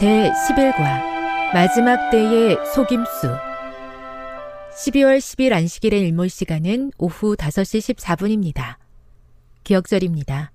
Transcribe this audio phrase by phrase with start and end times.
[0.00, 3.36] 제11과 마지막 때의 속임수
[4.74, 8.76] 12월 10일 안식일의 일몰 시간은 오후 5시 14분입니다.
[9.62, 10.52] 기억절입니다.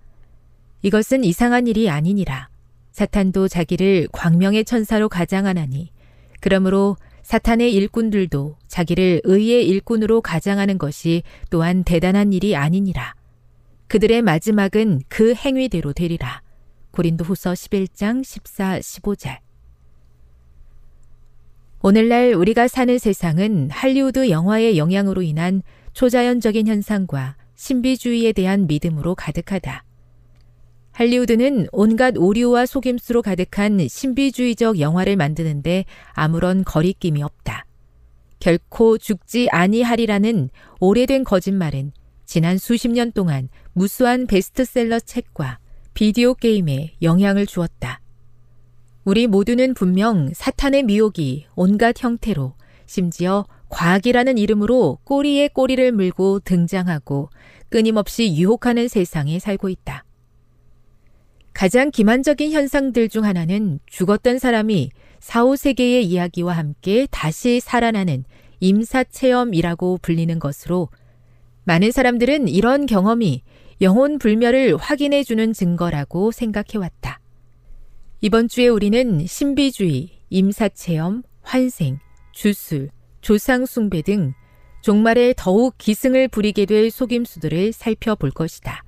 [0.81, 2.49] 이것은 이상한 일이 아니니라.
[2.91, 5.91] 사탄도 자기를 광명의 천사로 가장하나니
[6.39, 13.13] 그러므로 사탄의 일꾼들도 자기를 의의 일꾼으로 가장하는 것이 또한 대단한 일이 아니니라.
[13.89, 16.41] 그들의 마지막은 그 행위대로 되리라.
[16.95, 19.39] 고린도 후서 11장 14, 15절.
[21.81, 25.61] 오늘날 우리가 사는 세상은 할리우드 영화의 영향으로 인한
[25.91, 29.83] 초자연적인 현상과 신비주의에 대한 믿음으로 가득하다.
[30.93, 35.83] 할리우드는 온갖 오류와 속임수로 가득한 신비주의적 영화를 만드는데
[36.13, 37.65] 아무런 거리낌이 없다.
[38.39, 41.91] 결코 죽지 아니하리라는 오래된 거짓말은
[42.25, 45.59] 지난 수십 년 동안 무수한 베스트셀러 책과
[45.95, 48.01] 비디오 게임에 영향을 주었다.
[49.05, 52.53] 우리 모두는 분명 사탄의 미혹이 온갖 형태로
[52.85, 57.29] 심지어 과학이라는 이름으로 꼬리에 꼬리를 물고 등장하고
[57.69, 60.03] 끊임없이 유혹하는 세상에 살고 있다.
[61.53, 64.89] 가장 기만적인 현상들 중 하나는 죽었던 사람이
[65.21, 68.25] 4, 5세계의 이야기와 함께 다시 살아나는
[68.59, 70.89] 임사체험이라고 불리는 것으로
[71.65, 73.41] 많은 사람들은 이런 경험이
[73.81, 77.19] 영혼 불멸을 확인해 주는 증거라고 생각해 왔다.
[78.21, 81.99] 이번 주에 우리는 신비주의, 임사체험, 환생,
[82.31, 82.89] 주술,
[83.21, 84.33] 조상숭배 등
[84.81, 88.83] 종말에 더욱 기승을 부리게 될 속임수들을 살펴볼 것이다.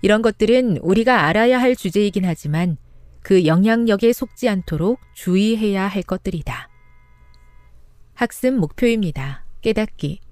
[0.00, 2.78] 이런 것들은 우리가 알아야 할 주제이긴 하지만
[3.20, 6.70] 그 영향력에 속지 않도록 주의해야 할 것들이다.
[8.14, 9.44] 학습 목표입니다.
[9.60, 10.23] 깨닫기.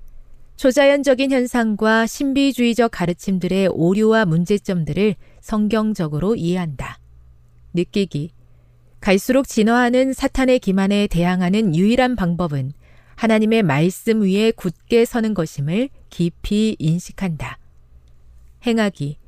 [0.63, 7.01] 초자연적인 현상과 신비주의적 가르침들의 오류와 문제점들을 성경적으로 이해한다.
[7.75, 8.31] 느끼기.
[9.01, 12.75] 갈수록 진화하는 사탄의 기만에 대항하는 유일한 방법은
[13.17, 17.59] 하나님의 말씀 위에 굳게 서는 것임을 깊이 인식한다.
[18.65, 19.19] 행하기.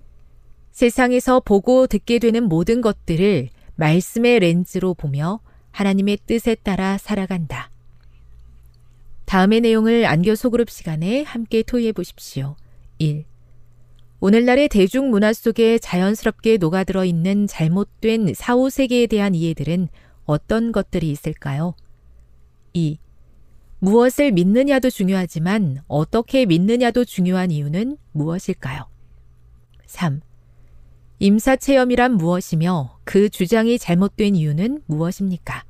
[0.71, 5.41] 세상에서 보고 듣게 되는 모든 것들을 말씀의 렌즈로 보며
[5.73, 7.74] 하나님의 뜻에 따라 살아간다.
[9.25, 12.57] 다음의 내용을 안교 소그룹 시간에 함께 토의해 보십시오.
[12.99, 13.25] 1.
[14.21, 19.89] 오늘날의 대중문화 속에 자연스럽게 녹아들어 있는 잘못된 사후세계에 대한 이해들은
[20.25, 21.75] 어떤 것들이 있을까요?
[22.73, 22.99] 2.
[23.81, 28.89] 무엇을 믿느냐도 중요하지만 어떻게 믿느냐도 중요한 이유는 무엇일까요?
[29.87, 30.21] 3.
[31.19, 35.65] 임사체험이란 무엇이며 그 주장이 잘못된 이유는 무엇입니까?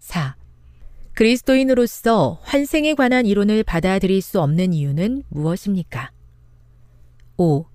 [0.00, 0.36] 4.
[1.14, 6.10] 그리스도인으로서 환생에 관한 이론을 받아들일 수 없는 이유는 무엇입니까?
[7.36, 7.66] 5.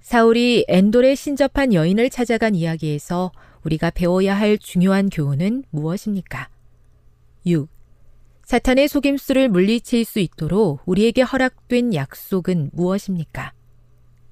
[0.00, 3.32] 사울이 엔돌에 신접한 여인을 찾아간 이야기에서
[3.64, 6.48] 우리가 배워야 할 중요한 교훈은 무엇입니까?
[7.44, 7.68] 6.
[8.44, 13.52] 사탄의 속임수를 물리칠 수 있도록 우리에게 허락된 약속은 무엇입니까?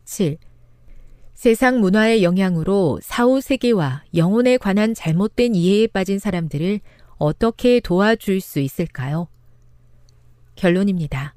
[0.04, 0.38] 7.
[1.34, 6.78] 세상 문화의 영향으로 사후 세계와 영혼에 관한 잘못된 이해에 빠진 사람들을
[7.16, 9.28] 어떻게 도와줄 수 있을까요?
[10.56, 11.34] 결론입니다.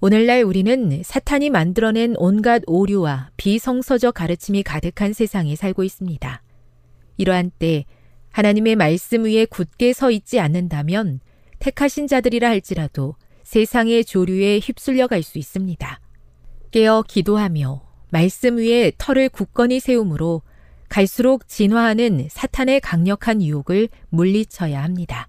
[0.00, 6.42] 오늘날 우리는 사탄이 만들어낸 온갖 오류와 비성서적 가르침이 가득한 세상에 살고 있습니다.
[7.18, 7.84] 이러한 때
[8.30, 11.20] 하나님의 말씀 위에 굳게 서 있지 않는다면
[11.58, 16.00] 택하신 자들이라 할지라도 세상의 조류에 휩쓸려 갈 수 있습니다.
[16.72, 20.42] 깨어 기도하며 말씀 위에 털을 굳건히 세움으로
[20.92, 25.26] 갈수록 진화하는 사탄의 강력한 유혹을 물리쳐야 합니다.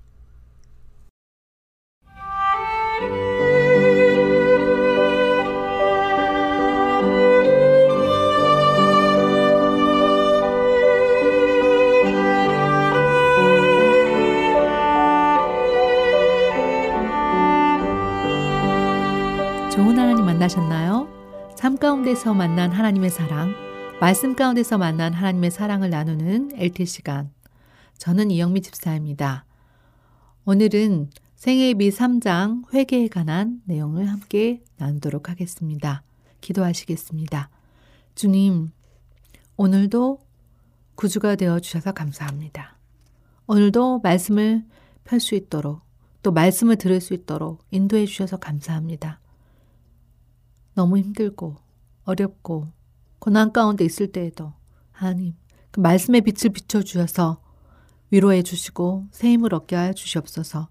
[19.71, 21.07] 좋은 하나님 만나셨나요?
[21.55, 23.62] 삶 가운데서 만난 하나님의 사랑,
[23.99, 27.31] 말씀 가운데서 만난 하나님의 사랑을 나누는 LT 시간.
[27.97, 29.45] 저는 이영미 집사입니다.
[30.45, 36.03] 오늘은 생애비 3장 회개에 관한 내용을 함께 나누도록 하겠습니다.
[36.41, 37.49] 기도하시겠습니다.
[38.15, 38.71] 주님,
[39.55, 40.19] 오늘도
[40.95, 42.77] 구주가 되어 주셔서 감사합니다.
[43.47, 44.65] 오늘도 말씀을
[45.05, 45.81] 펼 수 있도록
[46.21, 49.19] 또 말씀을 들을 수 있도록 인도해 주셔서 감사합니다.
[50.75, 51.55] 너무 힘들고
[52.05, 52.67] 어렵고
[53.23, 54.51] 고난 가운데 있을 때에도
[54.91, 55.33] 하나님
[55.71, 57.39] 그 말씀의 빛을 비춰 주셔서
[58.11, 60.67] 위로해 주시고 새 힘을 얻게 하여 주시옵소서.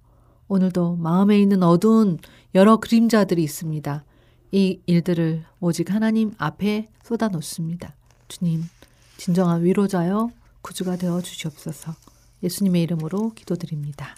[0.49, 2.19] 오늘도 마음에 있는 어두운
[2.55, 4.05] 여러 그림자들이 있습니다.
[4.51, 7.95] 이 일들을 오직 하나님 앞에 쏟아 놓습니다.
[8.29, 8.65] 주님,
[9.17, 10.29] 진정한 위로자여
[10.61, 11.95] 구주가 되어 주시옵소서.
[12.43, 14.15] 예수님의 이름으로 기도드립니다.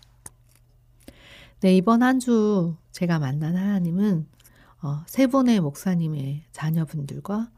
[1.60, 4.26] 네, 이번 한 주 제가 만난 하나님은
[4.82, 7.48] 어, 세 분의 목사님의 자녀분들과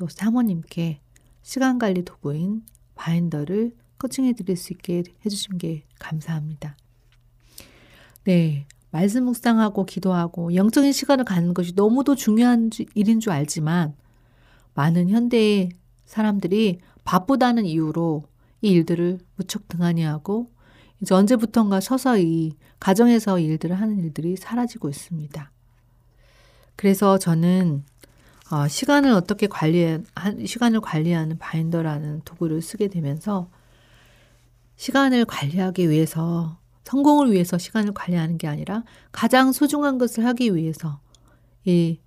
[0.00, 0.98] 또 사모님께
[1.42, 2.62] 시간 관리 도구인
[2.94, 6.74] 바인더를 코칭해 드릴 수 있게 해주신 게 감사합니다.
[8.24, 8.66] 네.
[8.90, 13.94] 말씀 묵상하고 기도하고 영적인 시간을 갖는 것이 너무도 중요한 일인 줄 알지만
[14.72, 15.68] 많은 현대의
[16.06, 18.24] 사람들이 바쁘다는 이유로
[18.62, 20.50] 이 일들을 무척 등한히 하고
[21.02, 25.52] 이제 언제부턴가 서서히 가정에서 일들을 하는 일들이 사라지고 있습니다.
[26.74, 27.84] 그래서 저는
[28.50, 30.02] 어, 시간을 어떻게 관리
[30.44, 33.48] 시간을 관리하는 바인더라는 도구를 쓰게 되면서
[34.76, 38.82] 시간을 관리하기 위해서 성공을 위해서 시간을 관리하는 게 아니라
[39.12, 41.00] 가장 소중한 것을 하기 위해서
[41.64, 42.00] 이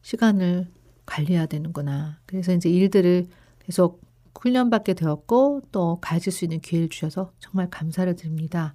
[0.00, 0.68] 시간을
[1.04, 2.20] 관리해야 되는구나.
[2.24, 3.26] 그래서 이제 일들을
[3.64, 4.00] 계속
[4.40, 8.74] 훈련받게 되었고 또 가질 수 있는 기회를 주셔서 정말 감사를 드립니다.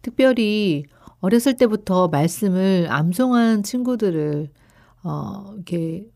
[0.00, 0.84] 특별히
[1.20, 4.48] 어렸을 때부터 말씀을 암송한 친구들을
[5.02, 6.06] 어 이렇게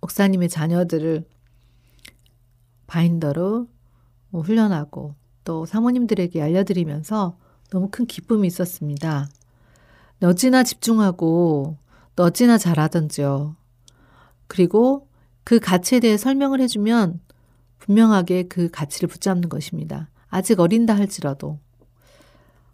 [0.00, 1.24] 목사님의 자녀들을
[2.86, 3.68] 바인더로
[4.30, 5.14] 뭐 훈련하고
[5.44, 7.38] 또 사모님들에게 알려드리면서
[7.70, 9.28] 너무 큰 기쁨이 있었습니다.
[10.18, 11.76] 너지나 집중하고
[12.16, 13.56] 너지나 잘하던지요.
[14.46, 15.08] 그리고
[15.42, 17.20] 그 가치에 대해 설명을 해주면
[17.78, 20.08] 분명하게 그 가치를 붙잡는 것입니다.
[20.28, 21.58] 아직 어린다 할지라도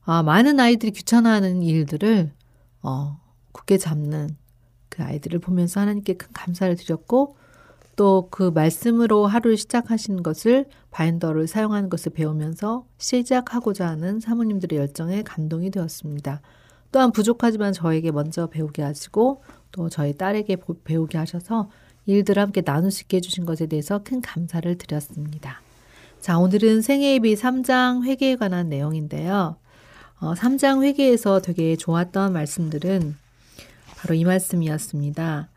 [0.02, 2.32] 아, 많은 아이들이 귀찮아하는 일들을
[2.82, 3.20] 어,
[3.52, 4.36] 굳게 잡는
[4.90, 7.36] 그 아이들을 보면서 하나님께 큰 감사를 드렸고
[7.96, 15.70] 또 그 말씀으로 하루를 시작하신 것을 바인더를 사용하는 것을 배우면서 시작하고자 하는 사모님들의 열정에 감동이
[15.70, 16.40] 되었습니다.
[16.92, 19.42] 또한 부족하지만 저에게 먼저 배우게 하시고
[19.72, 21.70] 또 저희 딸에게 배우게 하셔서
[22.06, 25.60] 일들을 함께 나눌 수 있게 해주신 것에 대해서 큰 감사를 드렸습니다.
[26.20, 29.56] 자, 오늘은 생애비 3장 회계에 관한 내용인데요.
[30.20, 33.16] 어, 3장 회계에서 되게 좋았던 말씀들은
[34.00, 35.50] 바로 이 말씀이었습니다.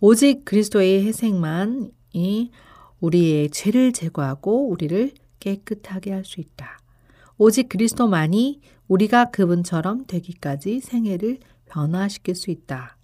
[0.00, 2.50] 오직 그리스도의 회생만이
[3.00, 6.78] 우리의 죄를 제거하고 우리를 깨끗하게 할 수 있다.
[7.38, 12.98] 오직 그리스도만이 우리가 그분처럼 되기까지 생애를 변화시킬 수 있다.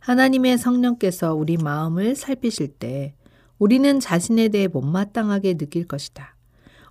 [0.00, 3.14] 하나님의 성령께서 우리 마음을 살피실 때
[3.60, 6.34] 우리는 자신에 대해 못마땅하게 느낄 것이다.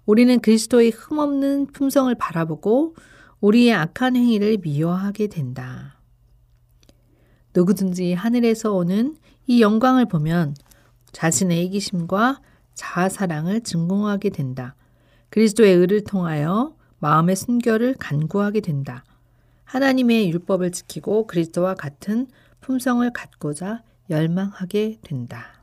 [0.05, 2.95] 우리는 그리스도의 흠없는 품성을 바라보고
[3.41, 6.00] 우리의 악한 행위를 미워하게 된다.
[7.53, 9.15] 누구든지 하늘에서 오는
[9.47, 10.55] 이 영광을 보면
[11.11, 12.41] 자신의 이기심과
[12.73, 14.75] 자아사랑을 증공하게 된다.
[15.29, 19.03] 그리스도의 의를 통하여 마음의 순결을 간구하게 된다.
[19.65, 22.27] 하나님의 율법을 지키고 그리스도와 같은
[22.61, 25.61] 품성을 갖고자 열망하게 된다.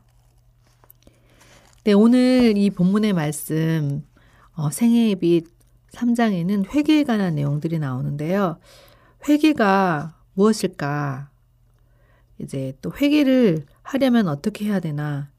[1.85, 4.02] 네, 오늘 이 본문의 말씀
[4.54, 5.42] 어, 생애의
[5.92, 8.59] 3장에는 회개에 관한 내용들이 나오는데요.
[9.28, 11.30] 회개가 무엇일까?
[12.40, 15.30] 이제 또 회개를 하려면 어떻게 해야 되나?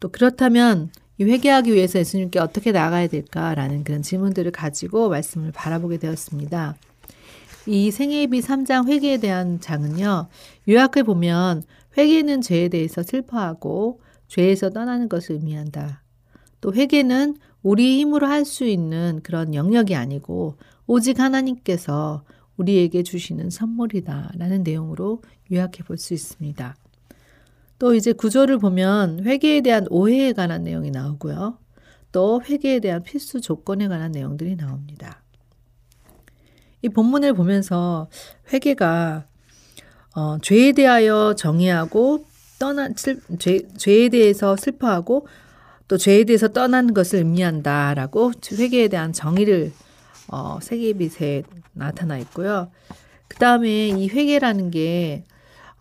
[0.00, 6.76] 또 그렇다면 이 회개하기 위해서 예수님께 어떻게 나가야 될까라는 그런 질문들을 가지고 말씀을 바라보게 되었습니다.
[7.66, 10.28] 이 생애비 3장 회개에 대한 장은요.
[10.68, 11.62] 요약해 보면
[11.96, 16.02] 회개는 죄에 대해서 슬퍼하고 죄에서 떠나는 것을 의미한다.
[16.60, 20.56] 또 회개는 우리 힘으로 할 수 있는 그런 영역이 아니고
[20.86, 22.24] 오직 하나님께서
[22.56, 26.76] 우리에게 주시는 선물이다 라는 내용으로 요약해 볼 수 있습니다.
[27.78, 31.58] 또 이제 구조를 보면 회계에 대한 오해에 관한 내용이 나오고요.
[32.12, 35.22] 또 회계에 대한 필수 조건에 관한 내용들이 나옵니다.
[36.82, 38.08] 이 본문을 보면서
[38.52, 39.26] 회계가
[40.14, 42.24] 어, 죄에 대하여 정의하고
[42.58, 43.16] 떠난 죄,
[43.76, 45.26] 죄에 대해서 슬퍼하고
[45.88, 49.72] 또 죄에 대해서 떠나는 것을 의미한다라고 회계에 대한 정의를
[50.32, 51.42] 어, 세계빛에
[51.74, 52.70] 나타나 있고요.
[53.28, 55.24] 그 다음에 이 회계라는 게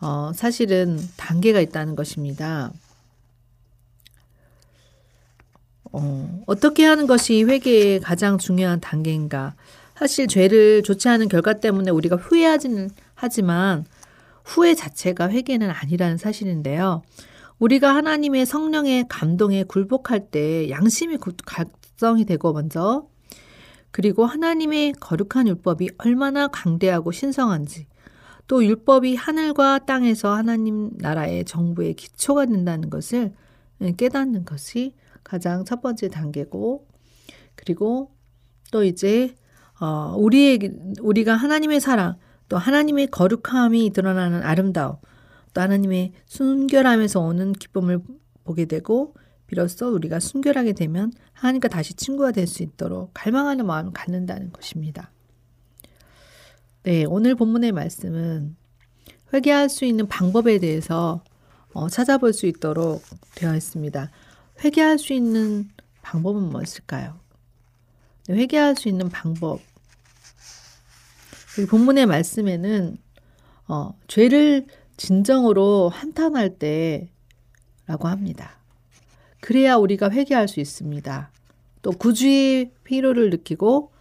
[0.02, 2.72] 어, 사실은 단계가 있다는 것입니다.
[5.94, 9.56] 어, 어떻게 하는 것이 회개의 가장 중요한 단계인가?
[9.96, 13.86] 사실 죄를 좋지 않은 결과 때문에 우리가 후회하지는 하지만
[14.44, 17.04] 후회 자체가 회개는 아니라는 사실인데요.
[17.60, 23.11] 우리가 하나님의 성령의 감동에 굴복할 때 양심이 각성이 되고 먼저
[23.92, 27.88] 그리고 하나님의 거룩한 율법이 얼마나 강대하고 신성한지
[28.48, 33.34] 또 율법이 하늘과 땅에서 하나님 나라의 정부의 기초가 된다는 것을
[33.98, 36.88] 깨닫는 것이 가장 첫 번째 단계고
[37.56, 38.12] 그리고
[38.72, 39.36] 또 이제
[39.80, 40.60] 어 우리의
[41.02, 42.18] 우리가 하나님의 사랑
[42.50, 44.98] 또 하나님의 거룩함이 드러나는 아름다움
[45.54, 48.00] 또 하나님의 순결함에서 오는 기쁨을
[48.44, 49.16] 보게 되고
[49.52, 55.12] 비로소 우리가 순결하게 되면 하나님과 다시 친구가 될 수 있도록 갈망하는 마음을 갖는다는 것입니다.
[56.84, 58.56] 네, 오늘 본문의 말씀은
[59.34, 61.22] 회개할 수 있는 방법에 대해서
[61.74, 63.04] 어, 찾아볼 수 있도록
[63.36, 64.10] 되어 있습니다.
[64.64, 65.70] 회개할 수 있는
[66.02, 67.20] 방법은 무엇일까요?
[68.28, 69.60] 네, 회개할 수 있는 방법.
[71.70, 72.98] 본문의 말씀에는
[73.68, 74.66] 어, 죄를
[74.96, 78.61] 진정으로 한탄할 때라고 합니다.
[79.42, 81.32] 그래야 우리가 회개할 수 있습니다.
[81.82, 83.92] 또 구주의 필요를 느끼고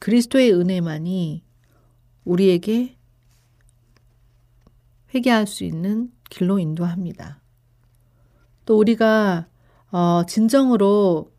[0.00, 1.44] 그리스도의 은혜만이
[2.24, 2.96] 우리에게
[5.14, 7.40] 회개할 수 있는 길로 인도합니다.
[8.64, 9.46] 또 우리가
[9.90, 11.30] 어, 진정으로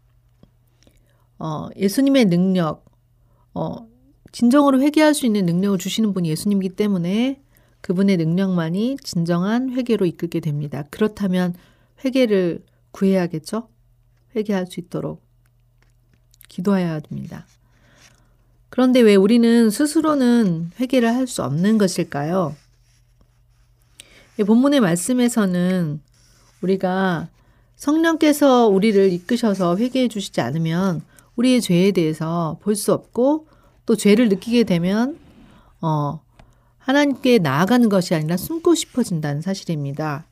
[1.39, 2.85] 어, 예수님의 능력,
[3.55, 3.87] 어,
[4.31, 7.41] 진정으로 회개할 수 있는 능력을 주시는 분이 예수님이기 때문에
[7.81, 10.83] 그분의 능력만이 진정한 회개로 이끌게 됩니다.
[10.89, 11.55] 그렇다면
[12.03, 13.69] 회개를 구해야겠죠?
[14.35, 15.23] 회개할 수 있도록
[16.49, 17.45] 기도해야 됩니다.
[18.69, 22.55] 그런데 왜 우리는 스스로는 회개를 할 수 없는 것일까요?
[24.45, 26.01] 본문의 말씀에서는
[26.61, 27.29] 우리가
[27.75, 31.01] 성령께서 우리를 이끄셔서 회개해 주시지 않으면
[31.35, 33.47] 우리의 죄에 대해서 볼 수 없고
[33.85, 35.19] 또 죄를 느끼게 되면
[35.81, 36.21] 어
[36.79, 40.25] 하나님께 나아가는 것이 아니라 숨고 싶어진다는 사실입니다.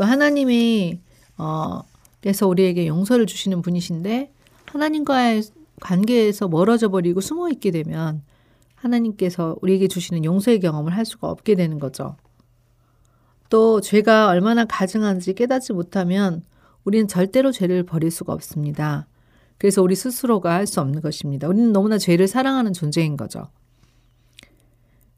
[0.00, 0.98] 또 하나님이
[1.36, 1.82] 어
[2.22, 4.32] 그래서 우리에게 용서를 주시는 분이신데
[4.64, 5.42] 하나님과의
[5.78, 8.22] 관계에서 멀어져 버리고 숨어 있게 되면
[8.76, 12.16] 하나님께서 우리에게 주시는 용서의 경험을 할 수가 없게 되는 거죠.
[13.50, 16.44] 또 죄가 얼마나 가증한지 깨닫지 못하면
[16.84, 19.06] 우리는 절대로 죄를 버릴 수가 없습니다.
[19.58, 21.46] 그래서 우리 스스로가 할 수 없는 것입니다.
[21.46, 23.48] 우리는 너무나 죄를 사랑하는 존재인 거죠.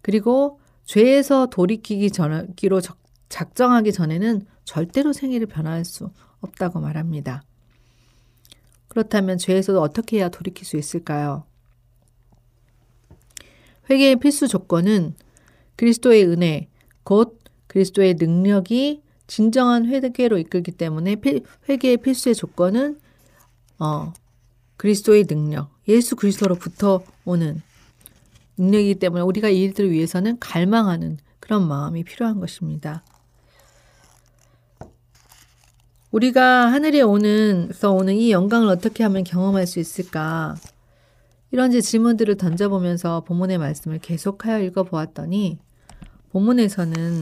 [0.00, 2.80] 그리고 죄에서 돌이키기 전 기로
[3.28, 7.44] 작정하기 전에는 절대로 생애를 변화할 수 없다고 말합니다.
[8.88, 11.44] 그렇다면 죄에서도 어떻게 해야 돌이킬 수 있을까요?
[13.88, 15.14] 회개의 필수 조건은
[15.76, 16.68] 그리스도의 은혜,
[17.02, 21.16] 곧 그리스도의 능력이 진정한 회개로 이끌기 때문에
[21.68, 23.00] 회개의 필수의 조건은
[23.78, 24.12] 어,
[24.76, 27.62] 그리스도의 능력, 예수 그리스도로부터 오는
[28.58, 33.02] 능력이기 때문에 우리가 이 일들을 위해서는 갈망하는 그런 마음이 필요한 것입니다.
[36.12, 40.54] 우리가 하늘에 오는서 오는 이 영광을 어떻게 하면 경험할 수 있을까?
[41.50, 45.58] 이런 질문들을 던져보면서 본문의 말씀을 계속하여 읽어보았더니
[46.32, 47.20] 본문에서는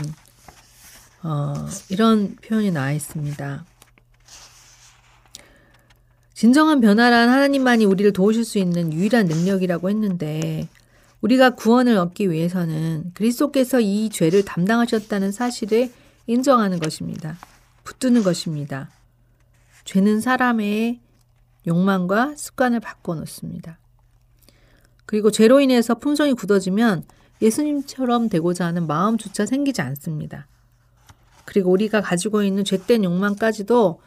[1.22, 1.54] 어,
[1.88, 3.64] 이런 표현이 나와 있습니다.
[6.34, 10.68] 진정한 변화란 하나님만이 우리를 도우실 수 있는 유일한 능력이라고 했는데
[11.20, 15.92] 우리가 구원을 얻기 위해서는 그리스도께서 이 죄를 담당하셨다는 사실을
[16.26, 17.36] 인정하는 것입니다.
[17.90, 18.88] 붙드는 것입니다.
[19.84, 21.00] 죄는 사람의
[21.66, 23.78] 욕망과 습관을 바꿔놓습니다.
[25.06, 27.04] 그리고 죄로 인해서 품성이 굳어지면
[27.42, 30.46] 예수님처럼 되고자 하는 마음조차 생기지 않습니다.
[31.44, 34.00] 그리고 우리가 가지고 있는 죄된 욕망까지도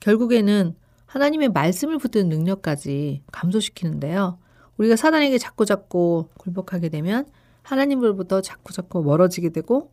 [0.00, 0.74] 결국에는
[1.06, 4.38] 하나님의 말씀을 붙드는 능력까지 감소시키는데요.
[4.76, 7.26] 우리가 사단에게 자꾸자꾸 굴복하게 되면
[7.62, 9.90] 하나님으로부터 자꾸자꾸 멀어지게 되고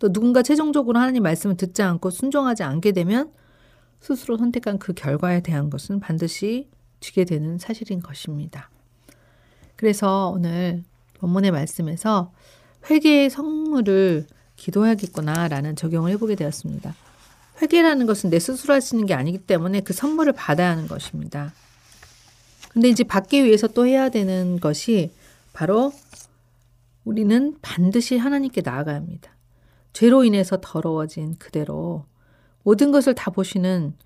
[0.00, 3.30] 또 누군가 최종적으로 하나님 말씀을 듣지 않고 순종하지 않게 되면
[4.00, 6.68] 스스로 선택한 그 결과에 대한 것은 반드시
[7.00, 8.70] 지게 되는 사실인 것입니다.
[9.76, 10.82] 그래서 오늘
[11.18, 12.32] 본문의 말씀에서
[12.90, 14.26] 회개의 성물을
[14.56, 16.94] 기도해야겠구나라는 적용을 해보게 되었습니다.
[17.60, 21.52] 회개라는 것은 내 스스로 할 수 있는 게 아니기 때문에 그 선물을 받아야 하는 것입니다.
[22.70, 25.12] 근데 이제 받기 위해서 또 해야 되는 것이
[25.52, 25.92] 바로
[27.04, 29.32] 우리는 반드시 하나님께 나아가야 합니다.
[29.92, 32.06] 죄로 인해서 더러워진 그대로
[32.62, 33.96] 모든 것을 다 보시는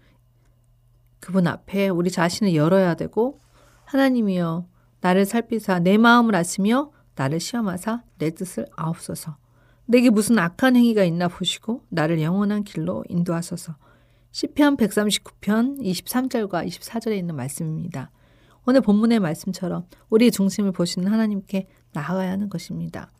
[1.20, 3.40] 그분 앞에 우리 자신을 열어야 되고
[3.84, 4.66] 하나님이여
[5.00, 9.36] 나를 살피사 내 마음을 아시며 나를 시험하사 내 뜻을 아옵소서.
[9.86, 13.76] 내게 무슨 악한 행위가 있나 보시고 나를 영원한 길로 인도하소서.
[14.30, 18.10] 시편 139편 23절과 24절에 있는 말씀입니다.
[18.66, 23.12] 오늘 본문의 말씀처럼 우리의 중심을 보시는 하나님께 나아가야 하는 것입니다.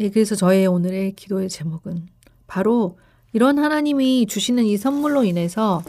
[0.00, 2.08] 예, 그래서 저의 오늘의 기도의 제목은
[2.46, 2.98] 바로
[3.32, 5.82] 이런 하나님이 주시는 이 선물로 인해서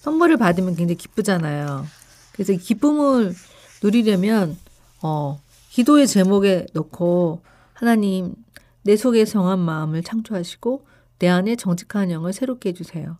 [0.00, 1.84] 선물을 받으면 굉장히 기쁘잖아요.
[2.32, 3.34] 그래서 기쁨을
[3.82, 4.56] 누리려면
[5.00, 5.40] 어,
[5.70, 7.42] 기도의 제목에 넣고
[7.72, 8.34] 하나님
[8.82, 10.86] 내 속에 성한 마음을 창조하시고
[11.20, 13.16] 내 안에 정직한 영을 새롭게 해주세요.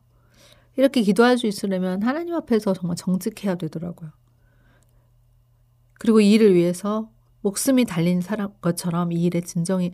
[0.76, 4.10] 이렇게 기도할 수 있으려면 하나님 앞에서 정말 정직해야 되더라고요.
[5.98, 7.08] 그리고 이 일을 위해서
[7.42, 9.92] 목숨이 달린 사람 것처럼 이 일에 진정이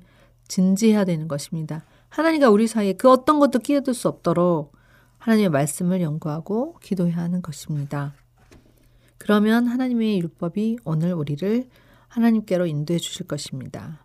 [0.49, 1.85] 진지해야 되는 것입니다.
[2.09, 4.73] 하나님과 우리 사이에 그 어떤 것도 끼어들 수 없도록
[5.19, 8.15] 하나님의 말씀을 연구하고 기도해야 하는 것입니다.
[9.19, 11.69] 그러면 하나님의 율법이 오늘 우리를
[12.09, 14.05] 하나님께로 인도해 주실 것입니다.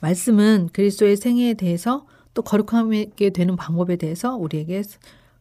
[0.00, 4.82] 말씀은 그리스도의 생애에 대해서 또 거룩하게 되는 방법에 대해서 우리에게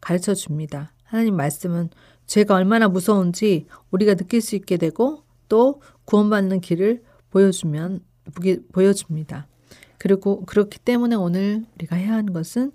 [0.01, 0.91] 가르쳐 줍니다.
[1.03, 1.89] 하나님 말씀은
[2.25, 8.01] 죄가 얼마나 무서운지 우리가 느낄 수 있게 되고 또 구원받는 길을 보여주면
[8.71, 9.47] 보여줍니다.
[9.99, 12.71] 그리고 그렇기 때문에 오늘 우리가 해야 하는 것은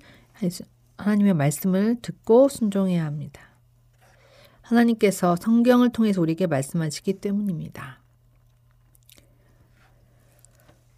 [0.99, 3.41] 하나님의 말씀을 듣고 순종해야 합니다.
[4.61, 8.01] 하나님께서 성경을 통해서 우리에게 말씀하시기 때문입니다.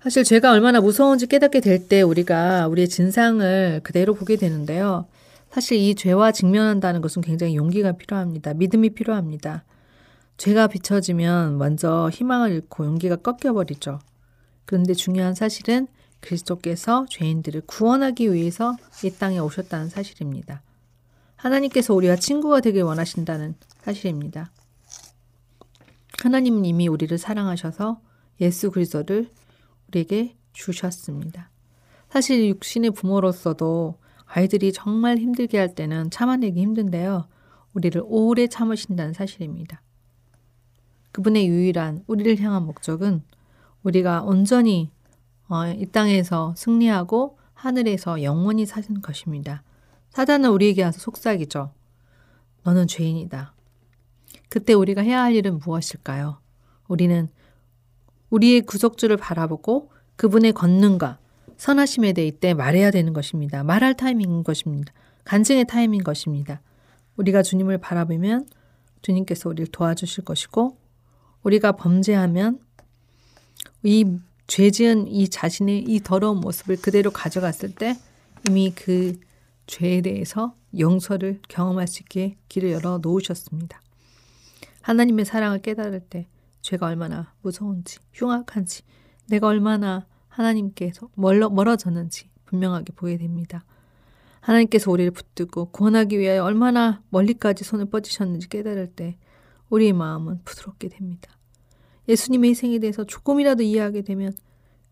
[0.03, 5.07] 사실 죄가 얼마나 무서운지 깨닫게 될 때 우리가 우리의 진상을 그대로 보게 되는데요.
[5.51, 8.55] 사실 이 죄와 직면한다는 것은 굉장히 용기가 필요합니다.
[8.55, 9.65] 믿음이 필요합니다.
[10.37, 14.01] 죄가 비춰지면 먼저 희망을 잃고 용기가 꺾여버리죠.
[14.65, 15.89] 그런데 중요한 사실은
[16.21, 20.63] 그리스도께서 죄인들을 구원하기 위해서 이 땅에 오셨다는 사실입니다.
[21.37, 24.51] 하나님께서 우리와 친구가 되길 원하신다는 사실입니다.
[26.23, 28.01] 하나님은 이미 우리를 사랑하셔서
[28.41, 29.31] 예수 그리스도를
[29.89, 31.51] 우리에게 주셨습니다.
[32.09, 37.29] 사실 육신의 부모로서도 아이들이 정말 힘들게 할 때는 참아내기 힘든데요.
[37.75, 39.83] 우리를 오래 참으신다는 사실입니다.
[41.13, 43.23] 그분의 유일한 우리를 향한 목적은
[43.83, 44.91] 우리가 온전히
[45.49, 49.63] 어, 이 땅에서 승리하고 하늘에서 영원히 사는 것입니다.
[50.11, 51.73] 사단은 우리에게 와서 속삭이죠.
[52.65, 53.55] 너는 죄인이다.
[54.49, 56.39] 그때 우리가 해야 할 일은 무엇일까요?
[56.89, 57.29] 우리는
[58.31, 61.19] 우리의 구속주를 바라보고 그분의 권능과
[61.57, 63.63] 선하심에 대해 이때 말해야 되는 것입니다.
[63.63, 64.93] 말할 타이밍인 것입니다.
[65.25, 66.61] 간증의 타임인 것입니다.
[67.17, 68.47] 우리가 주님을 바라보면
[69.03, 70.77] 주님께서 우리를 도와주실 것이고
[71.43, 72.61] 우리가 범죄하면
[73.83, 77.97] 이 죄 지은 이 자신의 이 더러운 모습을 그대로 가져갔을 때
[78.49, 79.19] 이미 그
[79.67, 83.81] 죄에 대해서 용서를 경험할 수 있게 길을 열어 놓으셨습니다.
[84.83, 86.29] 하나님의 사랑을 깨달을 때
[86.63, 88.83] 죄가 얼마나 무서운지, 흉악한지,
[89.29, 93.65] 내가 얼마나 하나님께서 멀어, 멀어졌는지 분명하게 보게 됩니다.
[94.41, 99.17] 하나님께서 우리를 붙들고 구원하기 위하여 얼마나 멀리까지 손을 뻗으셨는지 깨달을 때
[99.71, 101.33] 우리의 마음은 부드럽게 됩니다.
[102.09, 104.33] 예수님의 희생에 대해서 조금이라도 이해하게 되면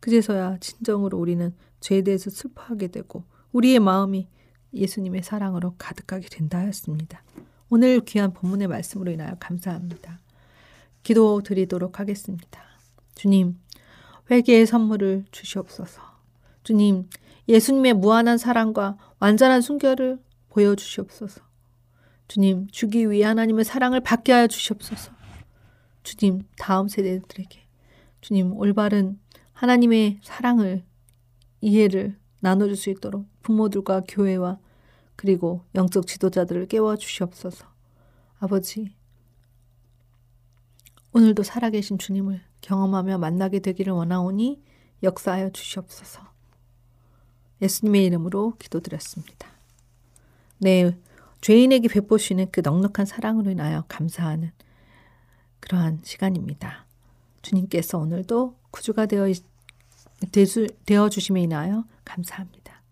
[0.00, 4.28] 그제서야 진정으로 우리는 죄에 대해서 슬퍼하게 되고 우리의 마음이
[4.74, 7.22] 예수님의 사랑으로 가득하게 된다 하였습니다.
[7.70, 10.20] 오늘 귀한 본문의 말씀으로 인하여 감사합니다.
[11.02, 12.62] 기도 드리도록 하겠습니다.
[13.14, 13.58] 주님,
[14.30, 16.00] 회개의 선물을 주시옵소서.
[16.62, 17.08] 주님,
[17.48, 21.42] 예수님의 무한한 사랑과 완전한 순결을 보여주시옵소서.
[22.28, 25.12] 주님, 주기 위해 하나님의 사랑을 받게 하여 주시옵소서.
[26.04, 27.60] 주님, 다음 세대들에게
[28.20, 29.18] 주님, 올바른
[29.52, 30.84] 하나님의 사랑을
[31.60, 34.58] 이해를 나눠줄 수 있도록 부모들과 교회와
[35.16, 37.66] 그리고 영적 지도자들을 깨워 주시옵소서.
[38.38, 38.94] 아버지,
[41.12, 44.62] 오늘도 살아계신 주님을 경험하며 만나게 되기를 원하오니
[45.02, 46.22] 역사하여 주시옵소서.
[47.62, 49.48] 예수님의 이름으로 기도드렸습니다.
[50.58, 50.96] 네,
[51.40, 54.52] 죄인에게 베푸시는 그 넉넉한 사랑으로 인하여 감사하는
[55.64, 56.86] 그러한 시간입니다.
[57.40, 59.26] 주님께서 오늘도 구주가 되어,
[60.86, 62.82] 되어 주심에 인하여 감사합니다.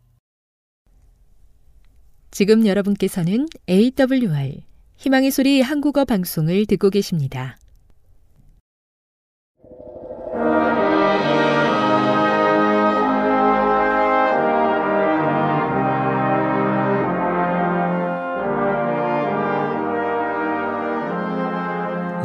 [2.31, 4.65] 지금 여러분께서는 AWR
[4.97, 7.59] 희망의 소리 한국어 방송을 듣고 계십니다.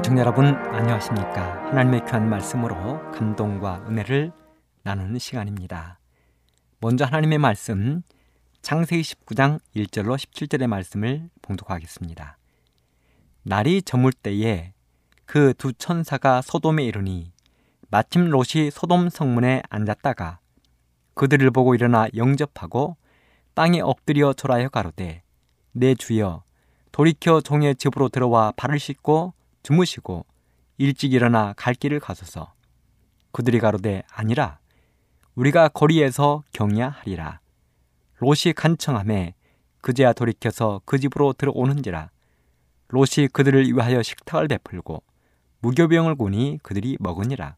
[0.08, 1.66] 애청자 여러분 안녕하십니까?
[1.68, 4.32] 하나님의 귀한 말씀으로 감동과 은혜를
[4.84, 6.00] 나누는 시간입니다.
[6.80, 8.04] 먼저 하나님의 말씀
[8.62, 12.38] 창세기 19장 1절로 17절의 말씀을 봉독하겠습니다.
[13.44, 14.72] 날이 저물 때에
[15.26, 17.34] 그 두 천사가 소돔에 이르니
[17.90, 20.40] 마침 롯이 소돔 성문에 앉았다가
[21.16, 22.96] 그들을 보고 일어나 영접하고
[23.56, 25.24] 땅에 엎드려 절하여 가로되
[25.74, 26.44] 내 주여
[26.94, 29.34] 돌이켜 종의 집으로 들어와 발을 씻고
[29.68, 30.26] 주무시고
[30.78, 32.54] 일찍 일어나 갈 길을 가소서.
[33.34, 34.60] 그들이 가로되 아니라
[35.36, 37.42] 우리가 거리에서 경야하리라.
[38.20, 39.36] 롯이 간청함에
[39.82, 42.10] 그제야 돌이켜서 그 집으로 들어오는지라.
[42.88, 45.04] 롯이 그들을 위하여 식탁을 베풀고
[45.60, 47.58] 무교병을 구니 그들이 먹으니라.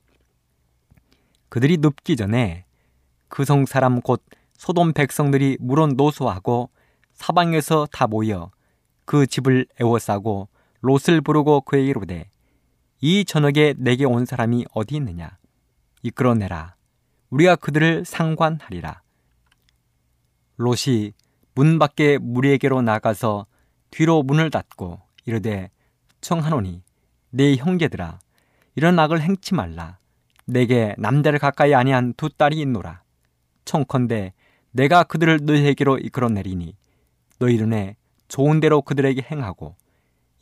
[1.50, 2.66] 그들이 눕기 전에
[3.28, 6.72] 그 성 사람 곧 소돔 백성들이 물론 노소하고
[7.14, 8.50] 사방에서 다 모여
[9.06, 10.50] 그 집을 애워싸고
[10.82, 12.30] 롯을 부르고 그에게 이르되
[13.02, 15.38] 이 저녁에 내게 온 사람이 어디 있느냐?
[16.04, 16.76] 이끌어내라.
[17.30, 19.02] 우리가 그들을 상관하리라.
[20.58, 21.14] 롯이
[21.56, 23.46] 문 밖에 무리에게로 나가서
[23.92, 25.70] 뒤로 문을 닫고 이르되
[26.22, 26.84] 청하노니
[27.32, 28.20] 내 형제들아
[28.76, 29.98] 이런 악을 행치 말라.
[30.46, 33.04] 내게 남자를 가까이 아니한 두 딸이 있노라.
[33.66, 34.34] 청컨대
[34.72, 36.76] 내가 그들을 너희에게로 이끌어내리니
[37.40, 37.96] 너희 눈에
[38.28, 39.76] 좋은 대로 그들에게 행하고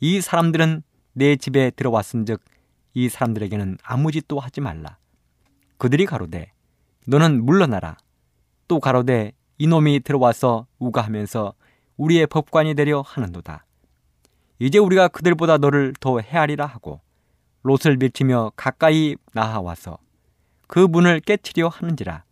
[0.00, 0.82] 이 사람들은
[1.12, 2.40] 내 집에 들어왔은즉
[2.94, 4.96] 이 사람들에게는 아무 짓도 하지 말라.
[5.76, 6.52] 그들이 가로되
[7.06, 7.96] 너는 물러나라.
[8.68, 11.52] 또 가로되 이놈이 들어와서 우가하면서
[11.96, 13.64] 우리의 법관이 되려 하는도다.
[14.60, 17.00] 이제 우리가 그들보다 너를 더 헤아리라 하고
[17.62, 19.98] 롯을 밀치며 가까이 나아와서
[20.68, 22.22] 그 문을 깨치려 하는지라.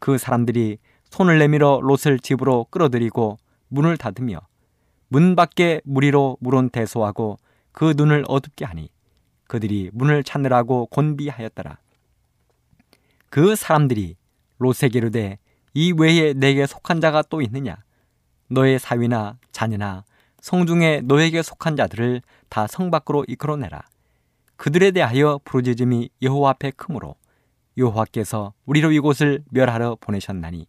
[0.00, 0.78] 그 사람들이
[1.10, 4.40] 손을 내밀어 롯을 집으로 끌어들이고 문을 닫으며
[5.12, 7.36] 문 밖에 무리로 물은 대소하고
[7.72, 8.90] 그 눈을 어둡게 하니
[9.48, 11.78] 그들이 문을 찾느라고 곤비하였더라.
[13.28, 14.16] 그 사람들이
[14.58, 15.38] 롯에게 이르되
[15.74, 17.76] 이 외에 내게 속한 자가 또 있느냐?
[18.48, 20.04] 너의 사위나 자녀나
[20.40, 23.82] 성중에 너에게 속한 자들을 다 성 밖으로 이끌어내라.
[24.56, 27.16] 그들에 대하여 부르짖음이 여호와 앞에 크므로
[27.76, 30.66] 여호와께서 우리로 이곳을 멸하러 보내셨나니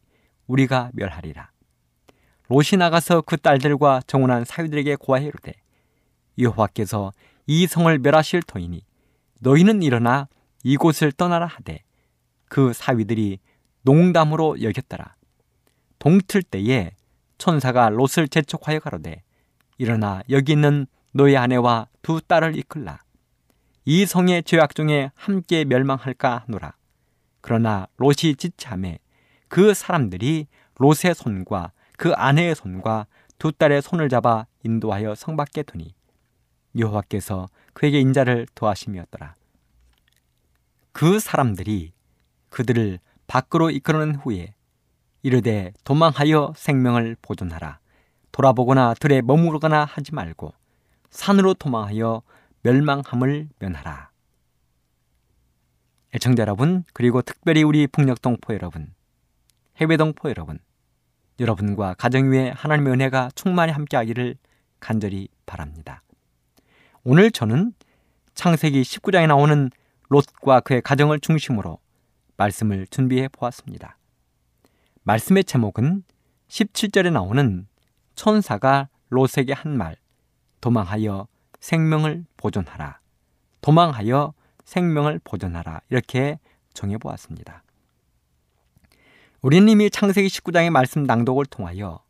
[0.47, 1.51] 우리가 멸하리라.
[2.51, 5.53] 롯이 나가서 그 딸들과 정혼한 사위들에게 고하여 이르되
[6.37, 7.13] 여호와께서
[7.47, 8.83] 이 성을 멸하실 터이니
[9.39, 10.27] 너희는 일어나
[10.61, 11.81] 이곳을 떠나라 하되
[12.49, 13.39] 그 사위들이
[13.83, 15.15] 농담으로 여겼더라.
[15.97, 16.91] 동틀 때에
[17.37, 19.23] 천사가 롯을 재촉하여 가로되
[19.77, 22.99] 일어나 여기 있는 너의 아내와 두 딸을 이끌라.
[23.85, 26.73] 이 성의 죄악 중에 함께 멸망할까 하노라.
[27.39, 28.99] 그러나 롯이 지참해
[29.47, 33.05] 그 사람들이 롯의 손과 그 아내의 손과
[33.37, 35.93] 두 딸의 손을 잡아 인도하여 성 밖에 두니
[36.75, 39.35] 여호와께서 그에게 인자를 도하심이었더라.
[40.93, 41.93] 그 사람들이
[42.49, 44.55] 그들을 밖으로 이끌어낸 후에
[45.21, 47.77] 이르되 도망하여 생명을 보존하라.
[48.31, 50.55] 돌아보거나 들에 머무르거나 하지 말고
[51.11, 52.23] 산으로 도망하여
[52.63, 54.09] 멸망함을 면하라.
[56.15, 58.91] 애청자 여러분, 그리고 특별히 우리 북녘동포 여러분,
[59.77, 60.57] 해외동포 여러분,
[61.41, 64.36] 여러분과 가정 위에 하나님의 은혜가 충만히 함께하기를
[64.80, 66.04] 간절히 바랍니다.
[67.04, 67.73] 오늘 저는
[68.36, 69.71] 창세기 19장에 나오는
[70.10, 71.80] 롯과 그의 가정을 중심으로
[72.38, 73.97] 말씀을 준비해 보았습니다.
[75.04, 76.04] 말씀의 제목은
[76.47, 77.67] 17절에 나오는
[78.13, 79.95] 천사가 롯에게 한 말,
[80.62, 81.27] 도망하여
[81.60, 82.99] 생명을 보존하라.
[83.62, 85.82] 도망하여 생명을 보존하라.
[85.89, 86.39] 이렇게
[86.73, 87.63] 정해 보았습니다.
[89.43, 92.04] 우리는 이미 창세기 19장의 말씀 낭독을 통하여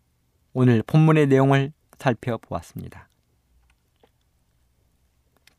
[0.51, 3.07] 오늘 본문의 내용을 살펴보았습니다.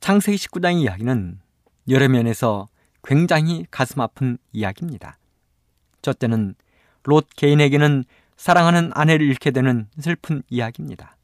[0.00, 1.40] 창세기 19장의 이야기는
[1.88, 2.68] 여러 면에서
[3.02, 5.16] 굉장히 가슴 아픈 이야기입니다.
[6.02, 6.56] 첫째는
[7.04, 8.04] 롯 개인에게는
[8.36, 11.16] 사랑하는 아내를 잃게 되는 슬픈 이야기입니다.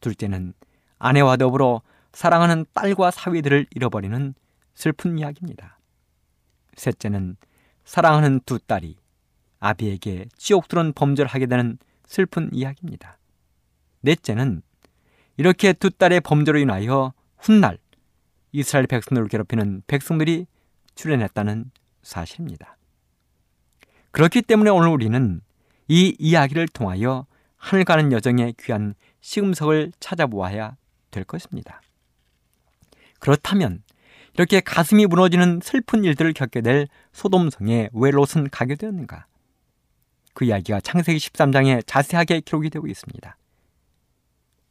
[0.00, 0.54] 둘째는
[0.98, 1.82] 아내와 더불어
[2.14, 4.32] 사랑하는 딸과 사위들을 잃어버리는
[4.74, 5.78] 슬픈 이야기입니다.
[6.74, 7.36] 셋째는
[7.84, 8.96] 사랑하는 두 딸이
[9.60, 13.18] 아비에게 지옥스러운 범죄를 하게 되는 슬픈 이야기입니다.
[14.00, 14.62] 넷째는
[15.36, 17.78] 이렇게 두 딸의 범죄로 인하여 훗날
[18.52, 20.46] 이스라엘 백성들을 괴롭히는 백성들이
[20.94, 21.70] 출현했다는
[22.02, 22.76] 사실입니다.
[24.10, 25.40] 그렇기 때문에 오늘 우리는
[25.86, 30.76] 이 이야기를 통하여 하늘 가는 여정의 귀한 시금석을 찾아보아야
[31.10, 31.82] 될 것입니다.
[33.20, 33.82] 그렇다면
[34.34, 39.26] 이렇게 가슴이 무너지는 슬픈 일들을 겪게 될 소돔성에 왜 롯은 가게 되었는가?
[40.38, 43.36] 그 이야기가 창세기 13장에 자세하게 기록이 되고 있습니다.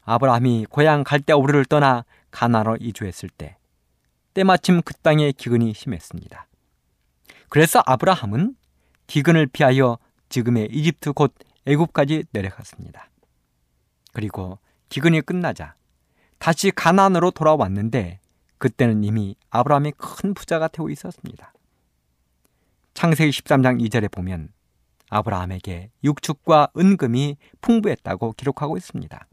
[0.05, 3.57] 아브라함이 고향 갈대우르를 떠나 가나로 이주했을 때
[4.33, 6.47] 때마침 그 땅에 기근이 심했습니다.
[7.49, 8.55] 그래서 아브라함은
[9.07, 9.97] 기근을 피하여
[10.29, 11.33] 지금의 이집트 곧
[11.65, 13.09] 애굽까지 내려갔습니다.
[14.13, 15.75] 그리고 기근이 끝나자
[16.37, 18.21] 다시 가나안으로 돌아왔는데
[18.57, 21.51] 그때는 이미 아브라함이 큰 부자가 되고 있었습니다.
[22.93, 24.55] 창세기 13장 2절에 보면
[25.09, 29.27] 아브라함에게 육축과 은금이 풍부했다고 기록하고 있습니다.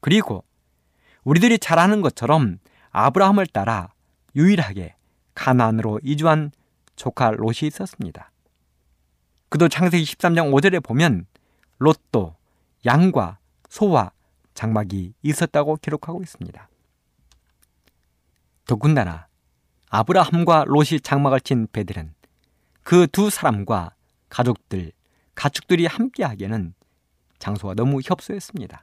[0.00, 0.44] 그리고
[1.24, 2.58] 우리들이 잘 아는 것처럼
[2.90, 3.92] 아브라함을 따라
[4.34, 4.96] 유일하게
[5.34, 6.50] 가나안으로 이주한
[6.96, 8.30] 조카 롯이 있었습니다.
[9.48, 11.26] 그도 창세기 13장 5절에 보면
[11.78, 12.34] 롯도
[12.84, 14.12] 양과 소와
[14.54, 16.68] 장막이 있었다고 기록하고 있습니다.
[18.66, 19.26] 더군다나
[19.90, 22.14] 아브라함과 롯이 장막을 친 베들은
[22.82, 23.94] 그 두 사람과
[24.32, 24.92] 가족들,
[25.34, 26.72] 가축들이 함께하기에는
[27.38, 28.82] 장소가 너무 협소했습니다.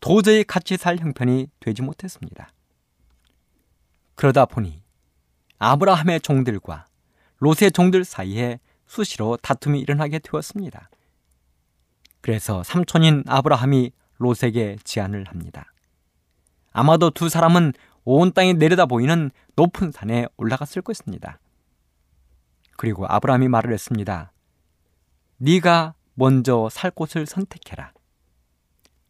[0.00, 2.50] 도저히 같이 살 형편이 되지 못했습니다.
[4.14, 4.82] 그러다 보니
[5.58, 6.86] 아브라함의 종들과
[7.38, 10.90] 롯의 종들 사이에 수시로 다툼이 일어나게 되었습니다.
[12.20, 15.72] 그래서 삼촌인 아브라함이 롯에게 제안을 합니다.
[16.72, 17.72] 아마도 두 사람은
[18.04, 21.38] 온 땅이 내려다 보이는 높은 산에 올라갔을 것입니다.
[22.76, 24.32] 그리고 아브라함이 말을 했습니다.
[25.38, 27.92] 네가 먼저 살 곳을 선택해라.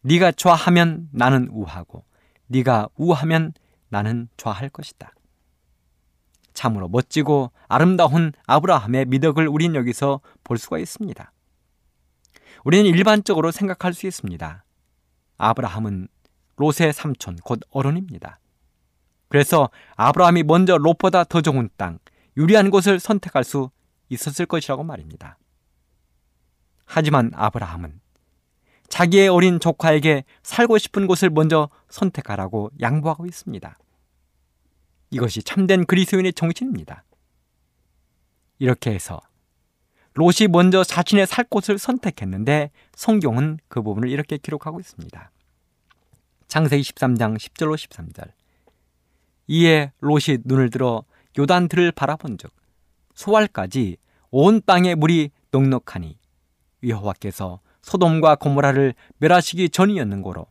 [0.01, 2.03] 네가 좌하면 나는 우하고
[2.47, 3.53] 네가 우하면
[3.89, 5.11] 나는 좌할 것이다.
[6.53, 11.31] 참으로 멋지고 아름다운 아브라함의 미덕을 우린 여기서 볼 수가 있습니다.
[12.63, 14.63] 우리는 일반적으로 생각할 수 있습니다.
[15.37, 16.07] 아브라함은
[16.55, 18.39] 롯의 삼촌 곧 어른입니다.
[19.29, 21.99] 그래서 아브라함이 먼저 롯보다 더 좋은 땅,
[22.37, 23.71] 유리한 곳을 선택할 수
[24.09, 25.37] 있었을 것이라고 말입니다.
[26.85, 27.99] 하지만 아브라함은
[28.87, 33.77] 자기의 어린 조카에게 살고 싶은 곳을 먼저 선택하라고 양보하고 있습니다.
[35.09, 37.03] 이것이 참된 그리스도인의 정신입니다.
[38.59, 39.19] 이렇게 해서
[40.13, 45.31] 롯이 먼저 자신의 살 곳을 선택했는데 성경은 그 부분을 이렇게 기록하고 있습니다.
[46.47, 48.31] 창세기 13장 10절로 13절.
[49.47, 51.03] 이에 롯이 눈을 들어
[51.37, 52.51] 요단들을 바라본즉
[53.13, 53.97] 소알까지
[54.31, 56.17] 온 땅에 물이 넉넉하니
[56.83, 60.45] 여호와께서 소돔과 고모라를 멸하시기 전이었는고로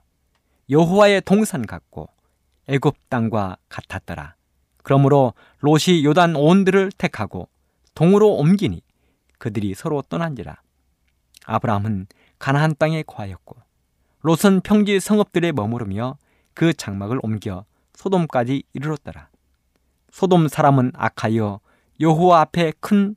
[0.71, 2.09] 여호와의 동산 같고
[2.69, 4.35] 애굽 땅과 같았더라.
[4.83, 7.49] 그러므로 롯이 요단 온들을 택하고
[7.95, 8.83] 동으로 옮기니
[9.39, 10.61] 그들이 서로 떠난지라.
[11.45, 12.07] 아브라함은
[12.39, 13.57] 가나안 땅에 거하였고
[14.21, 16.17] 롯은 평지 성읍들에 머무르며
[16.55, 19.29] 그 장막을 옮겨 소돔까지 이르렀더라.
[20.17, 21.61] 소돔 사람은 악하여
[22.01, 23.17] 여호와 앞에 큰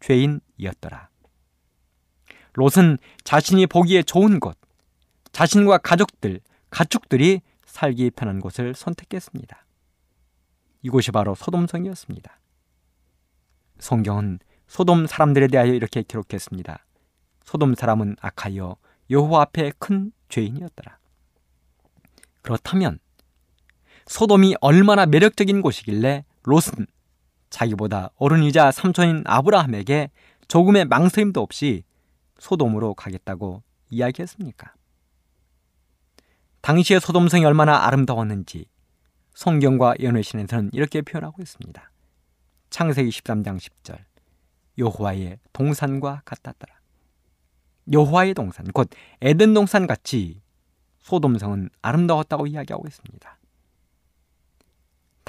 [0.00, 1.08] 죄인이었더라.
[2.54, 4.58] 롯은 자신이 보기에 좋은 곳,
[5.30, 9.64] 자신과 가족들, 가축들이 살기 편한 곳을 선택했습니다.
[10.82, 12.40] 이곳이 바로 소돔성이었습니다.
[13.78, 16.84] 성경은 소돔 사람들에 대하여 이렇게 기록했습니다.
[17.44, 18.76] 소돔 사람은 악하여
[19.08, 20.98] 여호와 앞에 큰 죄인이었더라.
[22.42, 22.98] 그렇다면
[24.06, 26.86] 소돔이 얼마나 매력적인 곳이길래 롯은
[27.48, 30.10] 자기보다 어른이자 삼촌인 아브라함에게
[30.48, 31.84] 조금의 망설임도 없이
[32.38, 34.74] 소돔으로 가겠다고 이야기했습니까?
[36.60, 38.66] 당시의 소돔성이 얼마나 아름다웠는지
[39.34, 41.90] 성경과 연회신에서는 이렇게 표현하고 있습니다.
[42.70, 43.98] 창세기 13장 10절
[44.78, 46.74] 여호와의 동산과 같았더라.
[47.92, 50.40] 여호와의 동산 곧 에덴 동산 같이
[51.00, 53.39] 소돔성은 아름다웠다고 이야기하고 있습니다.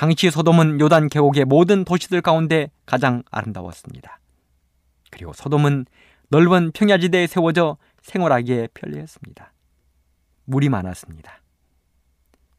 [0.02, 4.20] 당시 소돔은 요단 계곡의 모든 도시들 가운데 가장 아름다웠습니다.
[5.12, 5.86] 그리고 소돔은
[6.30, 9.54] 넓은 평야지대에 세워져 생활하기에 편리했습니다.
[10.46, 11.44] 물이 많았습니다.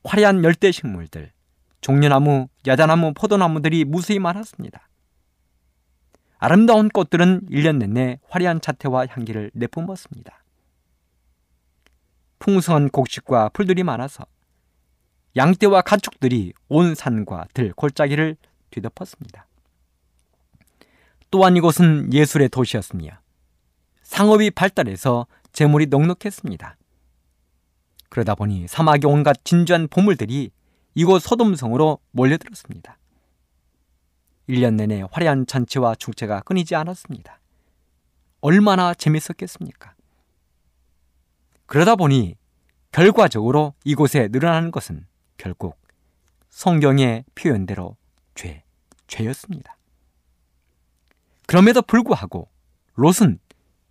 [0.04, 1.32] 화려한 열대 식물들,
[1.80, 4.88] 종려나무, 야자나무, 포도나무들이 무수히 많았습니다.
[6.38, 10.44] 아름다운 꽃들은 1년 내내 화려한 자태와 향기를 내뿜었습니다.
[12.38, 14.26] 풍성한 곡식과 풀들이 많아서
[15.36, 18.36] 양떼와 가축들이 온 산과 들, 골짜기를
[18.70, 19.46] 뒤덮었습니다.
[21.30, 23.10] 또한 이곳은 예술의 도시였으며
[24.02, 26.76] 상업이 발달해서 재물이 넉넉했습니다.
[28.10, 30.50] 그러다 보니 사막의 온갖 진주한 보물들이
[30.94, 32.98] 이곳 소돔성으로 몰려들었습니다.
[34.48, 37.40] 1년 내내 화려한 잔치와 축제가 끊이지 않았습니다.
[38.42, 39.94] 얼마나 재밌었겠습니까?
[41.64, 42.36] 그러다 보니
[42.90, 45.06] 결과적으로 이곳에 늘어나는 것은
[45.42, 45.76] 결국
[46.50, 47.96] 성경의 표현대로
[48.36, 48.62] 죄,
[49.08, 49.76] 죄였습니다.
[51.48, 52.48] 그럼에도 불구하고
[52.94, 53.40] 롯은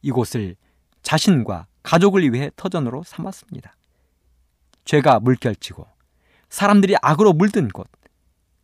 [0.02, 0.56] 이곳을
[1.02, 3.76] 자신과 가족을 위해 터전으로 삼았습니다.
[4.86, 5.86] 죄가 물결치고
[6.48, 7.90] 사람들이 악으로 물든 곳,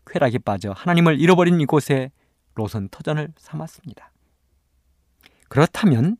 [0.06, 2.10] 쾌락에 빠져 하나님을 잃어버린 이곳에
[2.56, 4.14] 롯은 터전을 삼았습니다.
[5.50, 6.16] 그렇다면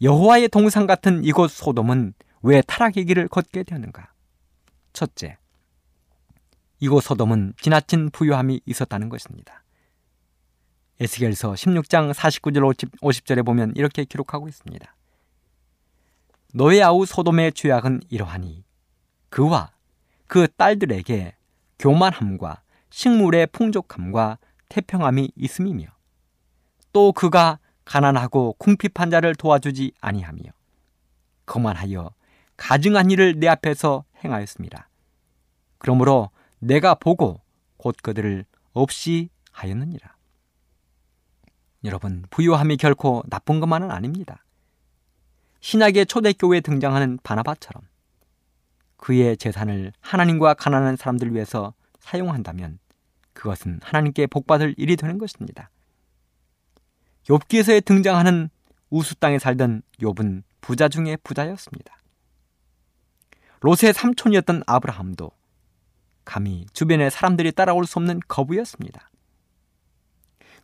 [0.00, 4.12] 여호와의 동상 같은 이곳 소돔은 왜 타락의 길을 걷게 되었는가?
[4.92, 5.38] 첫째,
[6.80, 9.64] 이곳 소돔은 지나친 부유함이 있었다는 것입니다.
[11.00, 14.94] 에스겔서 16장 49절 50절에 보면 이렇게 기록하고 있습니다.
[16.54, 18.64] 너의 아우 소돔의 죄악은 이러하니
[19.28, 19.70] 그와
[20.26, 21.34] 그 딸들에게
[21.78, 24.38] 교만함과 식물의 풍족함과
[24.68, 25.86] 태평함이 있음이며
[26.92, 30.42] 또 그가 가난하고 궁핍한 자를 도와주지 아니하며
[31.46, 32.10] 거만하여
[32.56, 34.88] 가증한 일을 내 앞에서 행하였습니다.
[35.78, 37.40] 그러므로 내가 보고
[37.76, 40.16] 곧 그들을 없이 하였느니라.
[41.84, 44.44] 여러분, 부유함이 결코 나쁜 것만은 아닙니다.
[45.60, 47.82] 신약의 초대교회에 등장하는 바나바처럼
[48.96, 52.78] 그의 재산을 하나님과 가난한 사람들 위해서 사용한다면
[53.32, 55.70] 그것은 하나님께 복받을 일이 되는 것입니다.
[57.26, 58.50] 욥기에서에 등장하는
[58.90, 61.96] 우수 땅에 살던 욥은 부자 중의 부자였습니다.
[63.60, 65.30] 롯의 삼촌이었던 아브라함도
[66.28, 69.10] 감히 주변의 사람들이 따라올 수 없는 거부였습니다.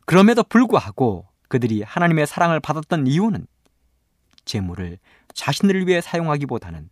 [0.05, 3.47] 그럼에도 불구하고 그들이 하나님의 사랑을 받았던 이유는
[4.45, 4.99] 재물을
[5.33, 6.91] 자신들을 위해 사용하기보다는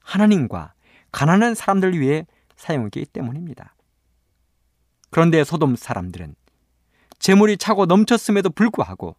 [0.00, 0.72] 하나님과
[1.12, 3.74] 가난한 사람들을 위해 사용하기 때문입니다.
[5.10, 6.34] 그런데 소돔 사람들은
[7.18, 9.16] 재물이 차고 넘쳤음에도 불구하고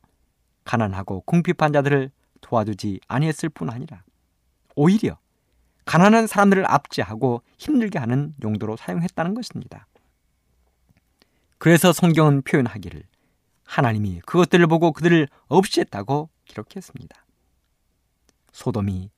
[0.63, 2.09] 가난하고 궁핍한 자들을
[2.41, 4.03] 도와주지 아니했을 뿐 아니라
[4.75, 5.19] 오히려
[5.85, 9.87] 가난한 사람들을 압제하고 힘들게 하는 용도로 사용했다는 것입니다.
[11.57, 13.03] 그래서 성경은 표현하기를
[13.63, 17.25] 하나님이 그것들을 보고 그들을 없이했다고 기록했습니다.
[18.51, 19.09] 소돔이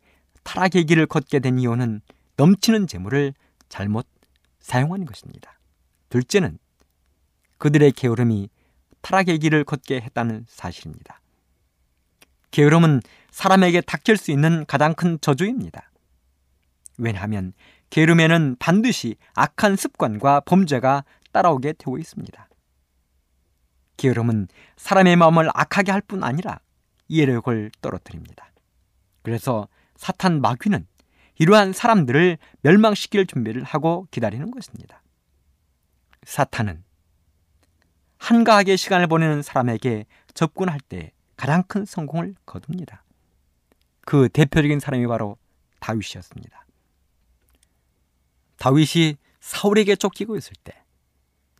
[0.43, 2.01] 타락의 길을 걷게 된 이유는
[2.37, 3.33] 넘치는 재물을
[3.69, 4.07] 잘못
[4.59, 5.59] 사용하는 것입니다.
[6.09, 6.57] 둘째는
[7.57, 8.49] 그들의 게으름이
[9.01, 11.21] 타락의 길을 걷게 했다는 사실입니다.
[12.51, 13.01] 게으름은
[13.31, 15.86] 사람에게 닥칠 수 있는 가장 큰 저주입니다.
[16.97, 17.53] 왜냐하면
[17.89, 22.47] 게으름에는 반드시 악한 습관과 범죄가 따라오게 되고 있습니다.
[23.97, 26.59] 게으름은 사람의 마음을 악하게 할 뿐 아니라
[27.07, 28.51] 이해력을 떨어뜨립니다.
[29.23, 30.85] 그래서 사탄 마귀는
[31.39, 35.01] 이러한 사람들을 멸망시킬 준비를 하고 기다리는 것입니다.
[36.23, 36.83] 사탄은
[38.17, 43.03] 한가하게 시간을 보내는 사람에게 접근할 때 가장 큰 성공을 거둡니다.
[44.01, 45.37] 그 대표적인 사람이 바로
[45.79, 46.66] 다윗이었습니다.
[48.57, 50.83] 다윗이 사울에게 쫓기고 있을 때,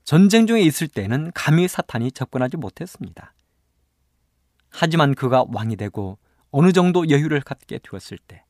[0.03, 3.33] 전쟁 중에 있을 때는 감히 사탄이 접근하지 못했습니다.
[4.69, 6.17] 하지만 그가 왕이 되고
[6.51, 8.43] 어느 정도 여유를 갖게 되었을 때,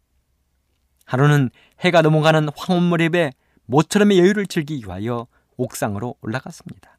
[1.05, 3.31] 하루는 해가 넘어가는 황혼 무렵에
[3.65, 6.97] 모처럼의 여유를 즐기기 위하여 옥상으로 올라갔습니다.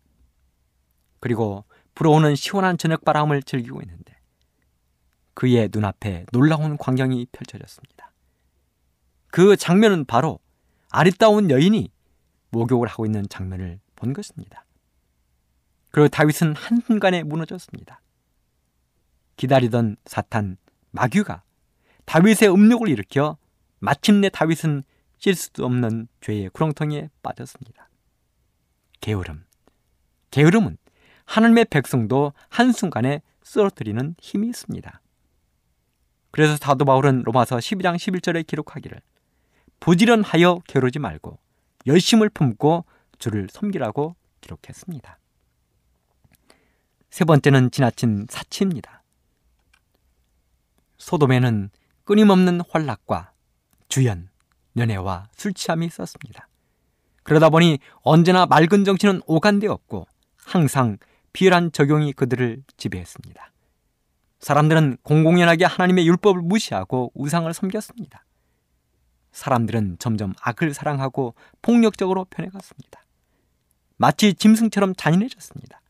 [1.20, 4.16] 그리고 불어오는 시원한 저녁 바람을 즐기고 있는데
[5.34, 8.12] 그의 눈앞에 놀라운 광경이 펼쳐졌습니다.
[9.28, 10.40] 그 장면은 바로
[10.90, 11.90] 아리따운 여인이
[12.50, 14.64] 목욕을 하고 있는 장면을 본 것입니다.
[15.90, 18.00] 그리고 다윗은 한순간에 무너졌습니다.
[19.36, 20.56] 기다리던 사탄
[20.90, 21.42] 마귀가
[22.04, 23.36] 다윗의 음욕을 일으켜
[23.78, 24.82] 마침내 다윗은
[25.18, 27.88] 실 수도 없는 죄의 구렁텅이에 빠졌습니다.
[29.00, 29.44] 게으름.
[30.30, 30.78] 게으름은
[31.24, 35.00] 하나님의 백성도 한순간에 쓰러뜨리는 힘이 있습니다.
[36.30, 39.00] 그래서 사도 바울은 로마서 12장 11절에 기록하기를
[39.80, 41.38] 부지런하여 게으르지 말고
[41.86, 42.84] 열심을 품고
[43.18, 45.18] 주를 섬기라고 기록했습니다.
[47.10, 49.02] 세 번째는 지나친 사치입니다.
[50.98, 51.70] 소돔에는
[52.04, 53.32] 끊임없는 환락과
[53.88, 54.28] 주연,
[54.76, 56.48] 연애와 술 취함이 있었습니다.
[57.22, 60.06] 그러다 보니 언제나 맑은 정신은 오간데 없고
[60.44, 60.98] 항상
[61.32, 63.52] 비열한 적용이 그들을 지배했습니다.
[64.40, 68.24] 사람들은 공공연하게 하나님의 율법을 무시하고 우상을 섬겼습니다.
[69.38, 73.04] 사람들은 점점 악을 사랑하고 폭력적으로 변해갔습니다.
[73.96, 75.80] 마치 짐승처럼 잔인해졌습니다.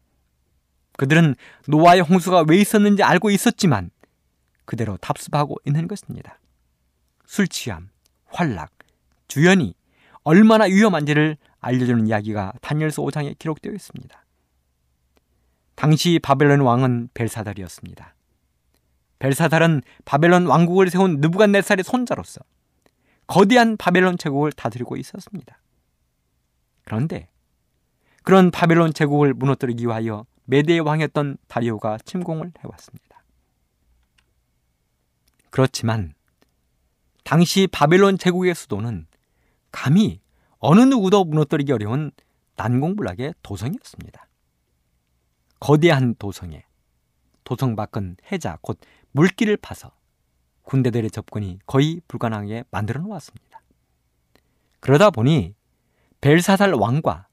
[0.96, 1.34] 그들은
[1.66, 3.90] 노아의 홍수가 왜 있었는지 알고 있었지만
[4.64, 6.38] 그대로 답습하고 있는 것입니다.
[7.24, 7.88] 술 취함,
[8.26, 8.70] 환락,
[9.28, 9.74] 주연이
[10.24, 14.24] 얼마나 위험한지를 알려주는 이야기가 다니엘서 5장에 기록되어 있습니다.
[15.74, 18.14] 당시 바벨론 왕은 벨사달이었습니다.
[19.20, 22.40] 벨사달은 바벨론 왕국을 세운 느부갓네살의 손자로서
[23.28, 25.60] 거대한 바벨론 제국을 다스리고 있었습니다.
[26.84, 27.28] 그런데
[28.24, 33.22] 그런 바벨론 제국을 무너뜨리기 위하여 메대의 왕이었던 다리오가 침공을 해왔습니다.
[35.50, 36.14] 그렇지만
[37.22, 39.06] 당시 바벨론 제국의 수도는
[39.70, 40.20] 감히
[40.58, 42.10] 어느 누구도 무너뜨리기 어려운
[42.56, 44.26] 난공불락의 도성이었습니다.
[45.60, 46.64] 거대한 도성에
[47.44, 48.78] 도성 밖은 해자 곧
[49.12, 49.97] 물길을 파서
[50.68, 53.62] 군대들의 접근이 거의 불가능하게 만들어 놓았습니다.
[54.80, 55.54] 그러다 보니
[56.20, 57.26] 벨사살 왕과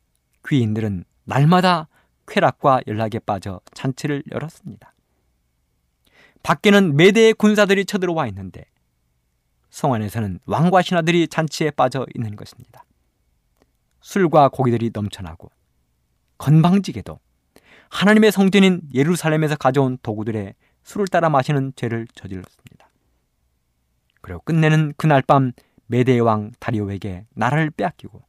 [0.47, 1.89] 귀인들은 날마다
[2.27, 4.93] 쾌락과 연락에 빠져 잔치를 열었습니다.
[6.43, 8.63] 밖에는 매대의 군사들이 쳐들어와 있는데
[9.69, 12.85] 성 안에서는 왕과 신하들이 잔치에 빠져 있는 것입니다.
[13.99, 15.51] 술과 고기들이 넘쳐나고
[16.37, 17.19] 건방지게도
[17.89, 22.84] 하나님의 성전인 예루살렘에서 가져온 도구들의 술을 따라 마시는 죄를 저질렀습니다.
[24.25, 25.51] 그리고 끝내는 그날 밤
[25.85, 28.23] 메대의 왕 다리오에게 나라를 빼앗기고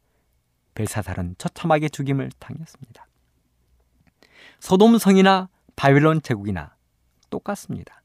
[0.75, 3.07] 벨사살은 처참하게 죽임을 당했습니다.
[4.61, 6.77] 소돔 성이나 바빌론 제국이나
[7.31, 8.03] 똑같습니다.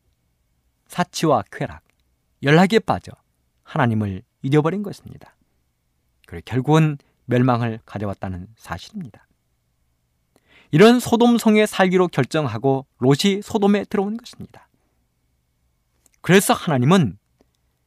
[0.88, 1.84] 사치와 쾌락,
[2.44, 3.12] 연락에 빠져
[3.64, 5.36] 하나님을 잊어버린 것입니다.
[6.28, 9.28] 그리고 결국은 멸망을 가져왔다는 사실입니다.
[10.72, 14.70] 이런 소돔성에 살기로 결정하고 롯이 소돔에 들어온 것입니다.
[16.22, 17.18] 그래서 하나님은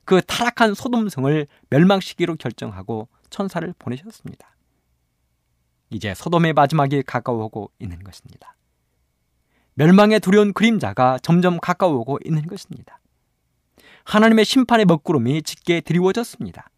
[0.04, 4.54] 그 타락한 소돔성을 멸망시키기로 결정하고 천사를 보내셨습니다.
[5.90, 8.56] 이제 소돔의 마지막이 가까워오고 있는 것입니다.
[9.74, 13.00] 멸망의 두려운 그림자가 점점 가까워오고 있는 것입니다.
[14.04, 16.70] 하나님의 심판의 먹구름이 짙게 드리워졌습니다.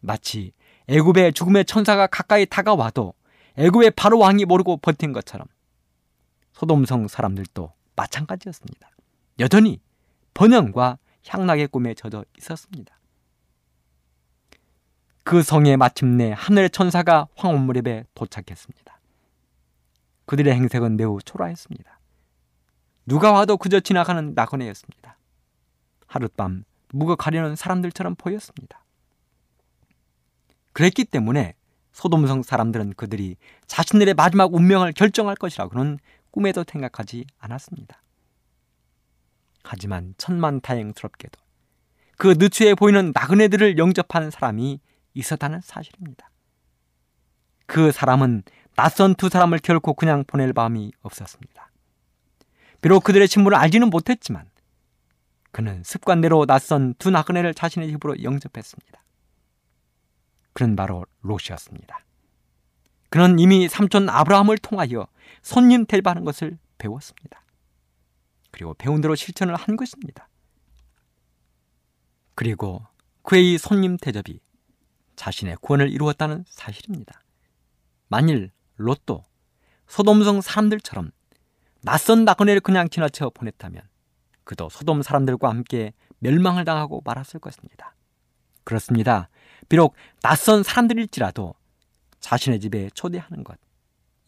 [0.00, 0.52] 마치
[0.88, 3.14] 애굽의 죽음의 천사가 가까이 다가와도
[3.56, 5.46] 애굽의 바로 왕이 모르고 버틴 것처럼
[6.52, 8.90] 소돔성 사람들도 마찬가지였습니다.
[9.38, 9.80] 여전히
[10.34, 12.98] 번영과 향락의 꿈에 젖어 있었습니다.
[15.24, 19.00] 그 성에 마침내 하늘의 천사가 황혼무렵에 도착했습니다.
[20.26, 21.98] 그들의 행색은 매우 초라했습니다.
[23.06, 25.18] 누가 와도 그저 지나가는 나그네였습니다.
[26.06, 28.84] 하룻밤 묵어가려는 사람들처럼 보였습니다.
[30.72, 31.54] 그랬기 때문에
[31.92, 35.98] 소돔성 사람들은 그들이 자신들의 마지막 운명을 결정할 것이라고는
[36.30, 38.03] 꿈에도 생각하지 않았습니다.
[39.74, 41.40] 하지만 천만 다행스럽게도
[42.16, 44.78] 그 느추에 보이는 나그네들을 영접한 사람이
[45.14, 46.30] 있었다는 사실입니다.
[47.66, 48.44] 그 사람은
[48.76, 51.70] 낯선 두 사람을 결코 그냥 보낼 마음이 없었습니다.
[52.80, 54.48] 비록 그들의 친분을 알지는 못했지만
[55.50, 59.02] 그는 습관대로 낯선 두 나그네를 자신의 집으로 영접했습니다.
[60.52, 61.98] 그는 바로 롯이었습니다.
[63.10, 65.08] 그는 이미 삼촌 아브라함을 통하여
[65.42, 67.43] 손님 대접하는 것을 배웠습니다.
[68.54, 70.28] 그리고 배운 대로 실천을 한 것입니다.
[72.36, 72.86] 그리고
[73.24, 74.38] 그의 손님 대접이
[75.16, 77.20] 자신의 구원을 이루었다는 사실입니다.
[78.06, 79.24] 만일 롯도
[79.88, 81.10] 소돔성 사람들처럼
[81.82, 83.82] 낯선 나그네를 그냥 지나쳐 보냈다면
[84.44, 87.96] 그도 소돔 사람들과 함께 멸망을 당하고 말았을 것입니다.
[88.62, 89.30] 그렇습니다.
[89.68, 91.56] 비록 낯선 사람들일지라도
[92.20, 93.58] 자신의 집에 초대하는 것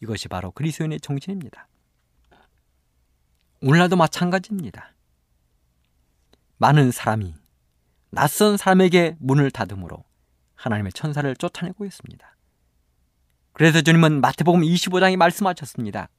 [0.01, 1.69] 이것이 바로 그리스도인의 정신입니다.
[3.61, 4.93] 오늘날도 마찬가지입니다.
[6.57, 7.33] 많은 사람이
[8.11, 10.03] 낯선 사람에게 문을 닫음으로
[10.55, 12.35] 하나님의 천사를 쫓아내고 있습니다.
[13.53, 16.09] 그래서 주님은 마태복음 25장에 말씀하셨습니다.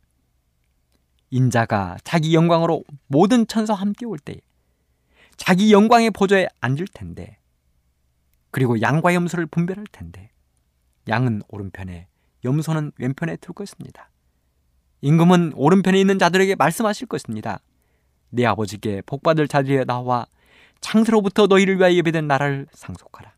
[1.31, 4.41] 인자가 자기 영광으로 모든 천사와 함께 올 때
[5.37, 7.39] 자기 영광의 보좌에 앉을 텐데
[8.51, 10.31] 그리고 양과 염소를 분별할 텐데
[11.07, 12.09] 양은 오른편에
[12.45, 14.11] 염소는 왼편에 둘 것입니다.
[15.01, 17.61] 임금은 오른편에 있는 자들에게 말씀하실 것입니다.
[18.31, 20.27] 내 아버지께 복받을 자리에 나와
[20.81, 23.33] 창세로부터 너희를 위하여 예배된 나라를 상속하라.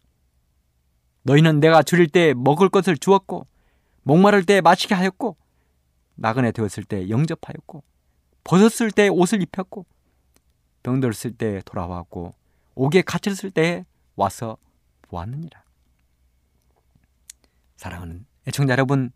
[1.23, 3.47] 너희는 내가 줄일 때 먹을 것을 주었고
[4.03, 5.37] 목마를 때 마시게 하였고
[6.15, 7.83] 나그네 되었을 때 영접하였고
[8.45, 9.87] 벗었을 때 옷을 입혔고
[10.83, 12.35] 병들었을 때 돌아왔고
[12.75, 13.85] 옥에 갇혔을 때
[14.17, 14.57] 와서
[15.03, 15.63] 보았느니라.
[17.77, 19.13] 사랑하는 애청자 여러분,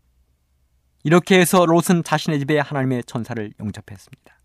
[1.05, 4.39] 이렇게 해서 롯은 자신의 집에 하나님의 천사를 영접했습니다.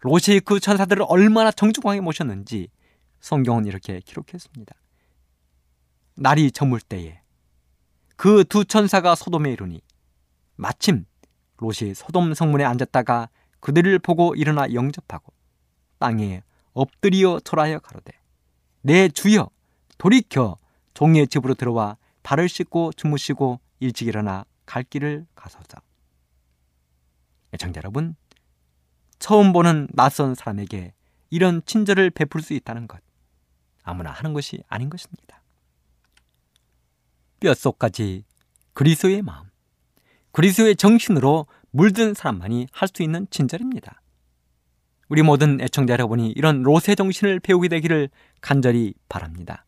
[0.00, 2.68] 롯이 그 천사들을 얼마나 정중하게 모셨는지
[3.20, 4.74] 성경은 이렇게 기록했습니다.
[6.16, 7.22] 날이 저물 때에
[8.16, 9.80] 그 두 천사가 소돔에 이르니
[10.56, 11.06] 마침
[11.56, 13.30] 롯이 소돔 성문에 앉았다가
[13.60, 15.32] 그들을 보고 일어나 영접하고
[15.98, 16.42] 땅에
[16.74, 18.12] 엎드리어 절하여 가로되
[18.82, 19.48] 내 주여
[19.96, 20.58] 돌이켜
[20.92, 25.80] 종의 집으로 들어와 발을 씻고 주무시고 일찍 일어나 갈 길을 가소서.
[27.54, 28.14] 애청자 여러분,
[29.18, 30.92] 처음 보는 낯선 사람에게
[31.30, 33.00] 이런 친절을 베풀 수 있다는 것
[33.82, 35.42] 아무나 하는 것이 아닌 것입니다.
[37.40, 38.24] 뼛속까지
[38.74, 39.48] 그리스도의 마음,
[40.32, 44.02] 그리스도의 정신으로 물든 사람만이 할 수 있는 친절입니다.
[45.08, 48.10] 우리 모든 애청자 여러분이 이런 롯의 정신을 배우게 되기를
[48.42, 49.64] 간절히 바랍니다.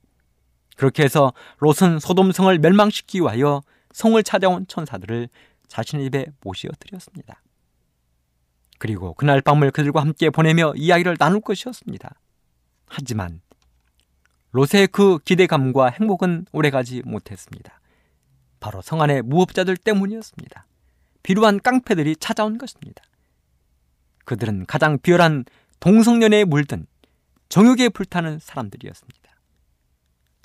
[0.76, 3.62] 그렇게 해서 롯은 소돔성을 멸망시키기 위하여
[3.92, 5.28] 성을 찾아온 천사들을
[5.68, 7.42] 자신의 집에 모시어 드렸습니다.
[8.78, 12.14] 그리고 그날 밤을 그들과 함께 보내며 이야기를 나눌 것이었습니다.
[12.86, 13.40] 하지만
[14.52, 17.80] 롯의 그 기대감과 행복은 오래가지 못했습니다.
[18.58, 20.66] 바로 성 안의 무업자들 때문이었습니다.
[21.22, 23.02] 비루한 깡패들이 찾아온 것입니다.
[24.24, 25.44] 그들은 가장 비열한
[25.80, 26.86] 동성연애에 물든
[27.48, 29.20] 정욕에 불타는 사람들이었습니다.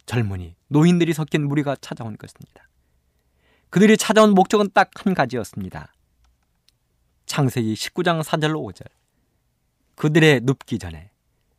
[0.06, 2.65] 젊은이, 노인들이 섞인 무리가 찾아온 것입니다.
[3.76, 5.92] 그들이 찾아온 목적은 딱 한 가지였습니다.
[7.26, 8.86] 창세기 19장 4절 5절.
[9.96, 11.12] 그들의 눕기 전에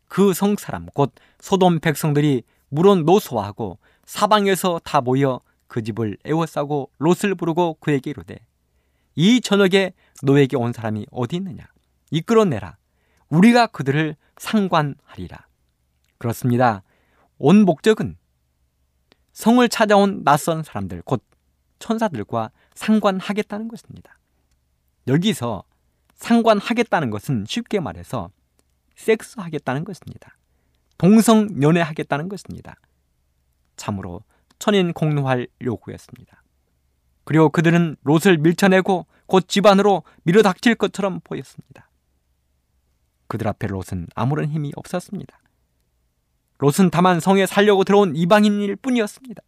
[0.08, 1.12] 그 성 사람 곧
[1.42, 8.38] 소돔 백성들이 물론 노소하고 사방에서 다 모여 그 집을 에워싸고 롯을 부르고 그에게 이르되
[9.14, 9.92] 이 저녁에
[10.22, 11.66] 너에게 온 사람이 어디 있느냐
[12.12, 12.78] 이끌어내라
[13.28, 15.46] 우리가 그들을 상관하리라
[16.16, 16.82] 그렇습니다
[17.36, 18.16] 온 목적은
[19.34, 21.22] 성을 찾아온 낯선 사람들 곧
[21.78, 24.18] 천사들과 상관하겠다는 것입니다
[25.08, 25.64] 여기서
[26.14, 28.30] 상관하겠다는 것은 쉽게 말해서
[28.96, 30.36] 섹스하겠다는 것입니다
[30.98, 32.76] 동성 연애하겠다는 것입니다
[33.76, 34.22] 참으로
[34.58, 36.42] 천인 공노할 요구였습니다.
[37.24, 41.90] 그리고 그들은 롯을 밀쳐내고 곧 집안으로 밀어닥칠 것처럼 보였습니다.
[43.26, 45.38] 그들 앞에 롯은 아무런 힘이 없었습니다.
[46.58, 49.42] 롯은 다만 성에 살려고 들어온 이방인일 뿐이었습니다.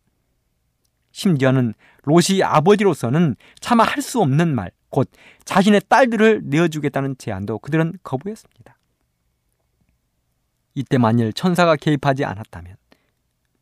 [1.13, 1.75] 심지어는
[2.09, 5.11] 롯이 아버지로서는 차마 할 수 없는 말, 곧
[5.45, 8.79] 자신의 딸들을 내어주겠다는 제안도 그들은 거부했습니다.
[10.75, 12.77] 이때 만일 천사가 개입하지 않았다면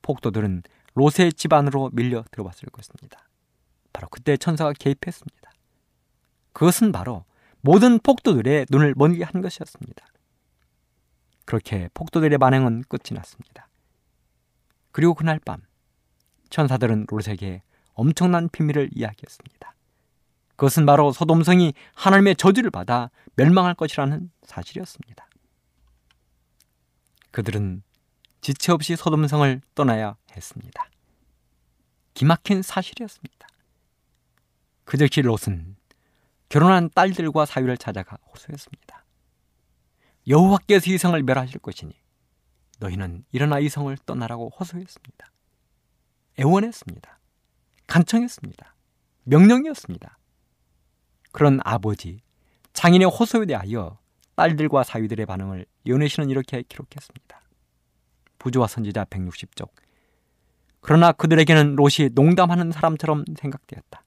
[0.03, 0.63] 폭도들은
[0.95, 3.29] 롯의 집안으로 밀려 들어왔을 것입니다.
[3.93, 5.51] 바로 그때 천사가 개입했습니다.
[6.53, 7.25] 그것은 바로
[7.61, 10.07] 모든 폭도들의 눈을 멀게 한 것이었습니다.
[11.45, 13.69] 그렇게 폭도들의 반응은 끝이 났습니다.
[14.93, 15.63] 그리고 그날 밤
[16.51, 17.63] 천사들은 롯에게
[17.97, 19.75] 엄청난 비밀을 이야기했습니다.
[20.55, 25.29] 그것은 바로 소돔성이 하나님의 저주를 받아 멸망할 것이라는 사실이었습니다.
[27.31, 27.83] 그들은
[28.41, 30.89] 지체 없이 소돔성을 떠나야 했습니다.
[32.15, 33.49] 기막힌 사실이었습니다.
[34.85, 35.77] 그 즉시 롯은
[36.49, 39.05] 결혼한 딸들과 사위를 찾아가 호소했습니다.
[40.29, 41.93] 여호와께서 이 성을 멸하실 것이니
[42.79, 45.33] 너희는 일어나 이 성을 떠나라고 호소했습니다.
[46.39, 47.16] 애원했습니다.
[47.87, 48.75] 간청했습니다.
[49.25, 50.19] 명령이었습니다.
[51.33, 52.21] 그런 아버지,
[52.73, 53.99] 장인의 호소에 대하여
[54.37, 57.41] 딸들과 사위들의 반응을 연애시는 이렇게 기록했습니다.
[58.39, 59.71] 부조와 선지자 160쪽
[60.81, 64.05] 그러나 그들에게는 롯이 농담하는 사람처럼 생각되었다.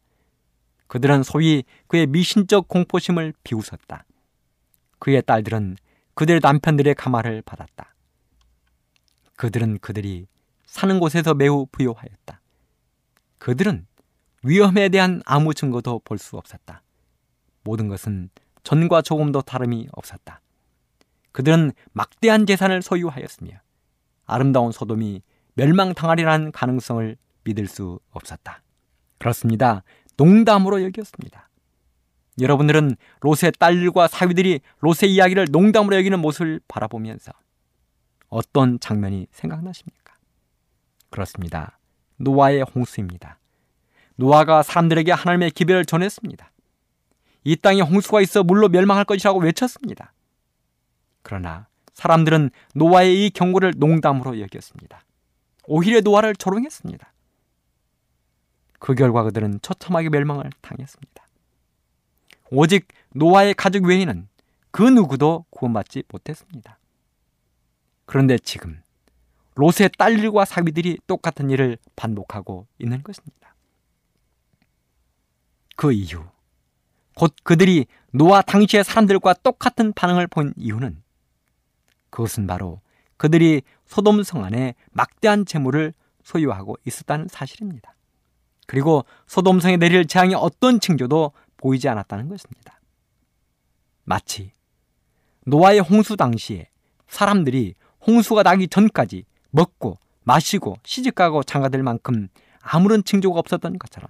[0.87, 4.05] 그들은 소위 그의 미신적 공포심을 비웃었다.
[4.97, 5.75] 그의 딸들은
[6.13, 7.95] 그들의 남편들의 가마를 받았다.
[9.35, 10.27] 그들은 그들이
[10.65, 12.41] 사는 곳에서 매우 부유하였다.
[13.39, 13.85] 그들은
[14.43, 16.83] 위험에 대한 아무 증거도 볼 수 없었다.
[17.63, 18.29] 모든 것은
[18.63, 20.41] 전과 조금도 다름이 없었다.
[21.31, 23.51] 그들은 막대한 재산을 소유하였으며
[24.25, 25.21] 아름다운 소돔이
[25.55, 28.61] 멸망당하리라는 가능성을 믿을 수 없었다.
[29.17, 29.83] 그렇습니다.
[30.17, 31.49] 농담으로 여겼습니다.
[32.39, 37.31] 여러분들은 롯의 딸들과 사위들이 롯의 이야기를 농담으로 여기는 모습을 바라보면서
[38.29, 40.15] 어떤 장면이 생각나십니까?
[41.09, 41.78] 그렇습니다.
[42.19, 43.39] 노아의 홍수입니다.
[44.15, 46.51] 노아가 사람들에게 하나님의 기별을 전했습니다.
[47.45, 50.13] 이 땅에 홍수가 있어 물로 멸망할 것이라고 외쳤습니다.
[51.21, 55.03] 그러나 사람들은 노아의 이 경고를 농담으로 여겼습니다.
[55.65, 57.13] 오히려 노아를 조롱했습니다.
[58.79, 61.27] 그 결과 그들은 처참하게 멸망을 당했습니다.
[62.51, 64.27] 오직 노아의 가족 외에는
[64.71, 66.77] 그 누구도 구원받지 못했습니다.
[68.05, 68.81] 그런데 지금
[69.59, 73.55] 롯의 딸들과 사위들이 똑같은 일을 반복하고 있는 것입니다.
[75.75, 76.25] 그 이유,
[77.13, 81.03] 곧 그들이 노아 당시의 사람들과 똑같은 반응을 본 이유는
[82.09, 82.79] 그것은 바로
[83.17, 85.93] 그들이 소돔 성 안에 막대한 재물을
[86.23, 87.95] 소유하고 있었다는 사실입니다.
[88.65, 92.79] 그리고 소돔 성에 내릴 재앙이 어떤 징조도 보이지 않았다는 것입니다.
[94.05, 94.53] 마치
[95.45, 96.69] 노아의 홍수 당시에
[97.07, 97.75] 사람들이
[98.07, 102.27] 홍수가 나기 전까지 먹고 마시고 시집가고 장가될 만큼
[102.61, 104.09] 아무런 징조가 없었던 것처럼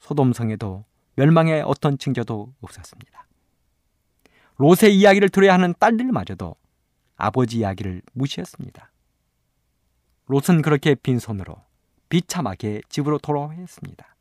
[0.00, 0.84] 소돔성에도
[1.16, 3.26] 멸망의 어떤 징조도 없었습니다.
[4.56, 6.54] 롯의 이야기를 들어야 하는 딸들마저도
[7.16, 8.90] 아버지 이야기를 무시했습니다.
[10.26, 11.56] 롯은 그렇게 빈손으로
[12.08, 14.16] 비참하게 집으로 돌아와야 했습니다.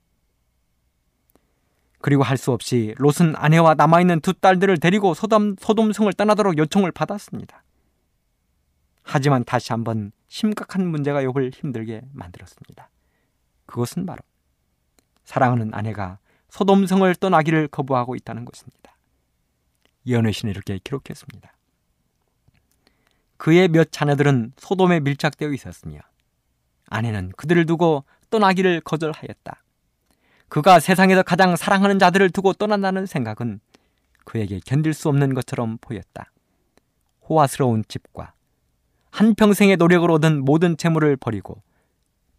[2.00, 7.64] 그리고 할 수 없이 롯은 아내와 남아있는 두 딸들을 데리고 소돔, 소돔성을 떠나도록 요청을 받았습니다.
[9.04, 12.90] 하지만 다시 한번 심각한 문제가 욕을 힘들게 만들었습니다.
[13.66, 14.20] 그것은 바로
[15.24, 18.98] 사랑하는 아내가 소돔성을 떠나기를 거부하고 있다는 것입니다.
[20.08, 21.54] 연회신은 이렇게 기록했습니다.
[23.38, 26.00] 그의 몇 자녀들은 소돔에 밀착되어 있었으며
[26.88, 29.64] 아내는 그들을 두고 떠나기를 거절하였다.
[30.50, 33.62] 그가 세상에서 가장 사랑하는 자들을 두고 떠난다는 생각은
[34.26, 36.32] 그에게 견딜 수 없는 것처럼 보였다.
[37.28, 38.34] 호화스러운 집과
[39.12, 41.62] 한평생의 노력을 얻은 모든 재물을 버리고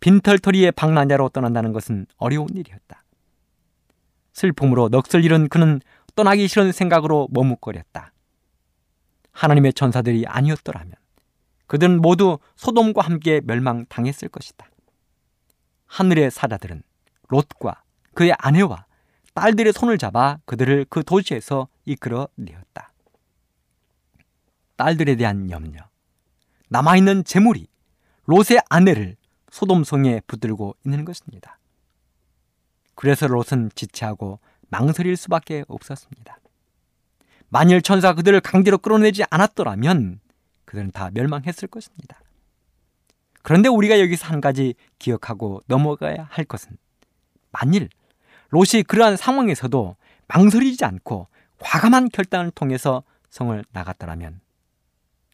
[0.01, 3.05] 빈털터리의 방랑자로 떠난다는 것은 어려운 일이었다.
[4.33, 5.81] 슬픔으로 넋을 잃은 그는
[6.17, 8.13] 떠나기 싫은 생각으로 머뭇거렸다.
[9.31, 10.95] 하나님의 천사들이 아니었더라면
[11.67, 14.69] 그들은 모두 소돔과 함께 멸망당했을 것이다.
[15.87, 16.83] 하늘의 사자들은
[17.29, 17.83] 롯과
[18.15, 18.87] 그의 아내와
[19.35, 22.93] 딸들의 손을 잡아 그들을 그 도시에서 이끌어 내었다.
[24.77, 25.89] 딸들에 대한 염려,
[26.73, 27.67] 남아있는 재물이
[28.25, 29.17] 롯의 아내를
[29.51, 31.59] 소돔성에 붙들고 있는 것입니다.
[32.95, 36.39] 그래서 롯은 지체하고 망설일 수밖에 없었습니다.
[37.51, 40.21] 만일 천사 그들을 강제로 끌어내지 않았더라면
[40.65, 42.19] 그들은 다 멸망했을 것입니다.
[43.43, 46.79] 그런데 우리가 여기서 한 가지 기억하고 넘어가야 할 것은
[47.51, 47.91] 만일
[48.49, 49.97] 롯이 그러한 상황에서도
[50.29, 54.41] 망설이지 않고 과감한 결단을 통해서 성을 나갔더라면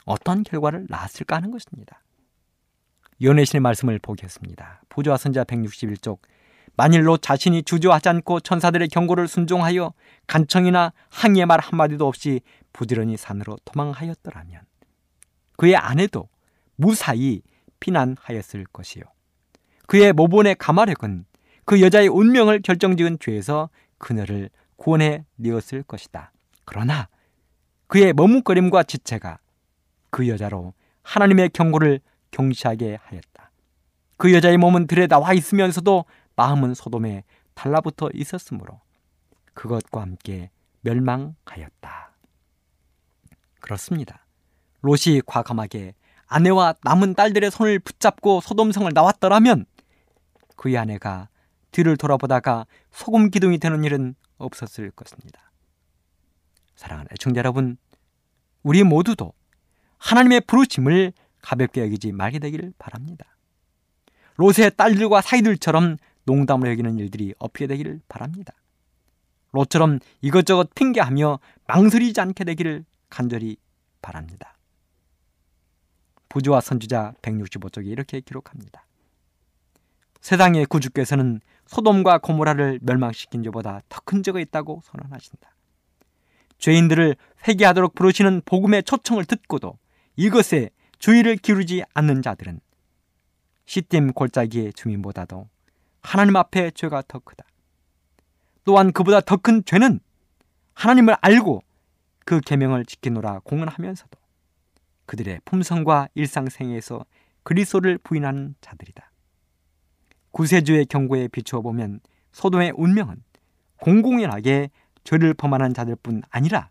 [0.09, 2.03] 어떤 결과를 낳았을까 하는 것입니다.
[3.21, 4.83] 연애신의 말씀을 보겠습니다.
[4.89, 6.19] 부조와 선자 161쪽
[6.77, 9.93] 만일로 자신이 주저하지 않고 천사들의 경고를 순종하여
[10.27, 12.41] 간청이나 항의의 말 한마디도 없이
[12.73, 14.63] 부지런히 산으로 도망하였더라면
[15.57, 16.29] 그의 아내도
[16.77, 17.43] 무사히
[17.81, 19.03] 피난하였을 것이요.
[19.87, 21.25] 그의 모본의 가마력은
[21.65, 26.33] 그 여자의 운명을 결정지은 죄에서 그녀를 구원해 내었을 것이다.
[26.65, 27.09] 그러나
[27.89, 29.39] 그의 머뭇거림과 지체가
[30.11, 32.01] 그 여자로 하나님의 경고를
[32.31, 33.51] 경시하게 하였다.
[34.17, 36.05] 그 여자의 몸은 들에 나와 있으면서도
[36.37, 38.81] 마음은 소돔에 달라붙어 있었으므로
[39.55, 40.51] 그것과 함께
[40.83, 42.13] 멸망하였다.
[43.61, 44.27] 그렇습니다.
[44.83, 45.95] 롯이 과감하게
[46.27, 49.67] 아내와 남은 딸들의 손을 붙잡고 소돔성을 나왔더라면
[50.57, 51.29] 그의 아내가
[51.71, 55.51] 뒤를 돌아보다가 소금 기둥이 되는 일은 없었을 것입니다.
[56.77, 57.77] 사랑하는 애청자 여러분,
[58.63, 59.33] 우리 모두도
[59.99, 63.27] 하나님의 부르심을 가볍게 여기지 말게 되기를 바랍니다.
[64.37, 68.55] 롯의 딸들과 사이들처럼 농담을 여기는 일들이 없게 되기를 바랍니다.
[69.53, 73.57] 롯처럼 이것저것 핑계하며 망설이지 않게 되기를 간절히
[74.03, 74.57] 바랍니다.
[76.29, 78.85] 부조와 선지자 165쪽에 이렇게 기록합니다.
[80.21, 85.55] 세상의 구주께서는 소돔과 고모라를 멸망시킨 자보다 더 큰 죄가 있다고 선언하신다.
[86.59, 89.79] 죄인들을 회개하도록 부르시는 복음의 초청을 듣고도
[90.19, 92.59] 이것에 주의를 기울이지 않는 자들은
[93.67, 95.49] 시딤 골짜기의 주민보다도
[96.03, 97.45] 하나님 앞에 죄가 더 크다.
[98.65, 100.01] 또한 그보다 더 큰 죄는
[100.75, 101.63] 하나님을 알고
[102.25, 104.19] 그 계명을 지키노라 공언하면서도
[105.07, 107.05] 그들의 품성과 일상생에서
[107.45, 109.13] 그리스도를 부인하는 자들이다.
[110.33, 112.01] 구세주의 경고에 비추어 보면
[112.33, 113.23] 소돔의 운명은
[113.77, 114.71] 공공연하게
[115.05, 116.71] 죄를 범하는 자들뿐 아니라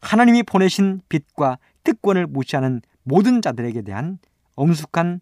[0.00, 4.18] 하나님이 보내신 빛과 특권을 무시하는 모든 자들에게 대한
[4.56, 5.20] 엄숙한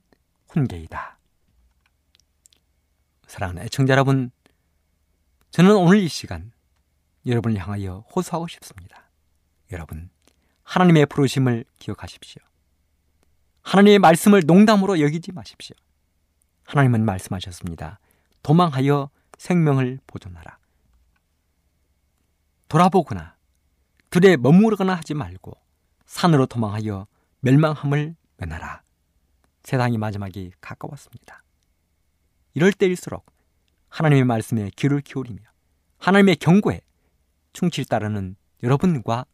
[0.48, 1.18] 훈계이다.
[3.26, 4.30] 사랑하는 애청자 여러분,
[5.50, 6.52] 저는 오늘 이 시간
[7.26, 9.10] 여러분을 향하여 호소하고 싶습니다.
[9.72, 10.10] 여러분,
[10.64, 12.42] 하나님의 부르심을 기억하십시오.
[13.62, 15.76] 하나님의 말씀을 농담으로 여기지 마십시오.
[16.64, 17.98] 하나님은 말씀하셨습니다.
[18.42, 20.58] 도망하여 생명을 보존하라.
[22.68, 23.36] 돌아보거나
[24.10, 25.56] 들에 머무르거나 하지 말고
[26.10, 27.06] 산으로 도망하여
[27.38, 28.82] 멸망함을 면하라.
[29.62, 31.44] 세상이 마지막이 가까웠습니다.
[32.52, 33.24] 이럴 때일수록
[33.88, 35.38] 하나님의 말씀에 귀를 기울이며
[35.98, 36.80] 하나님의 경고에
[37.52, 38.34] 충실히 따르는
[38.64, 39.24] 여러분과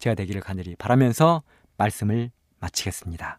[0.00, 1.44] 제가 되기를 간절히 바라면서
[1.76, 3.38] 말씀을 마치겠습니다.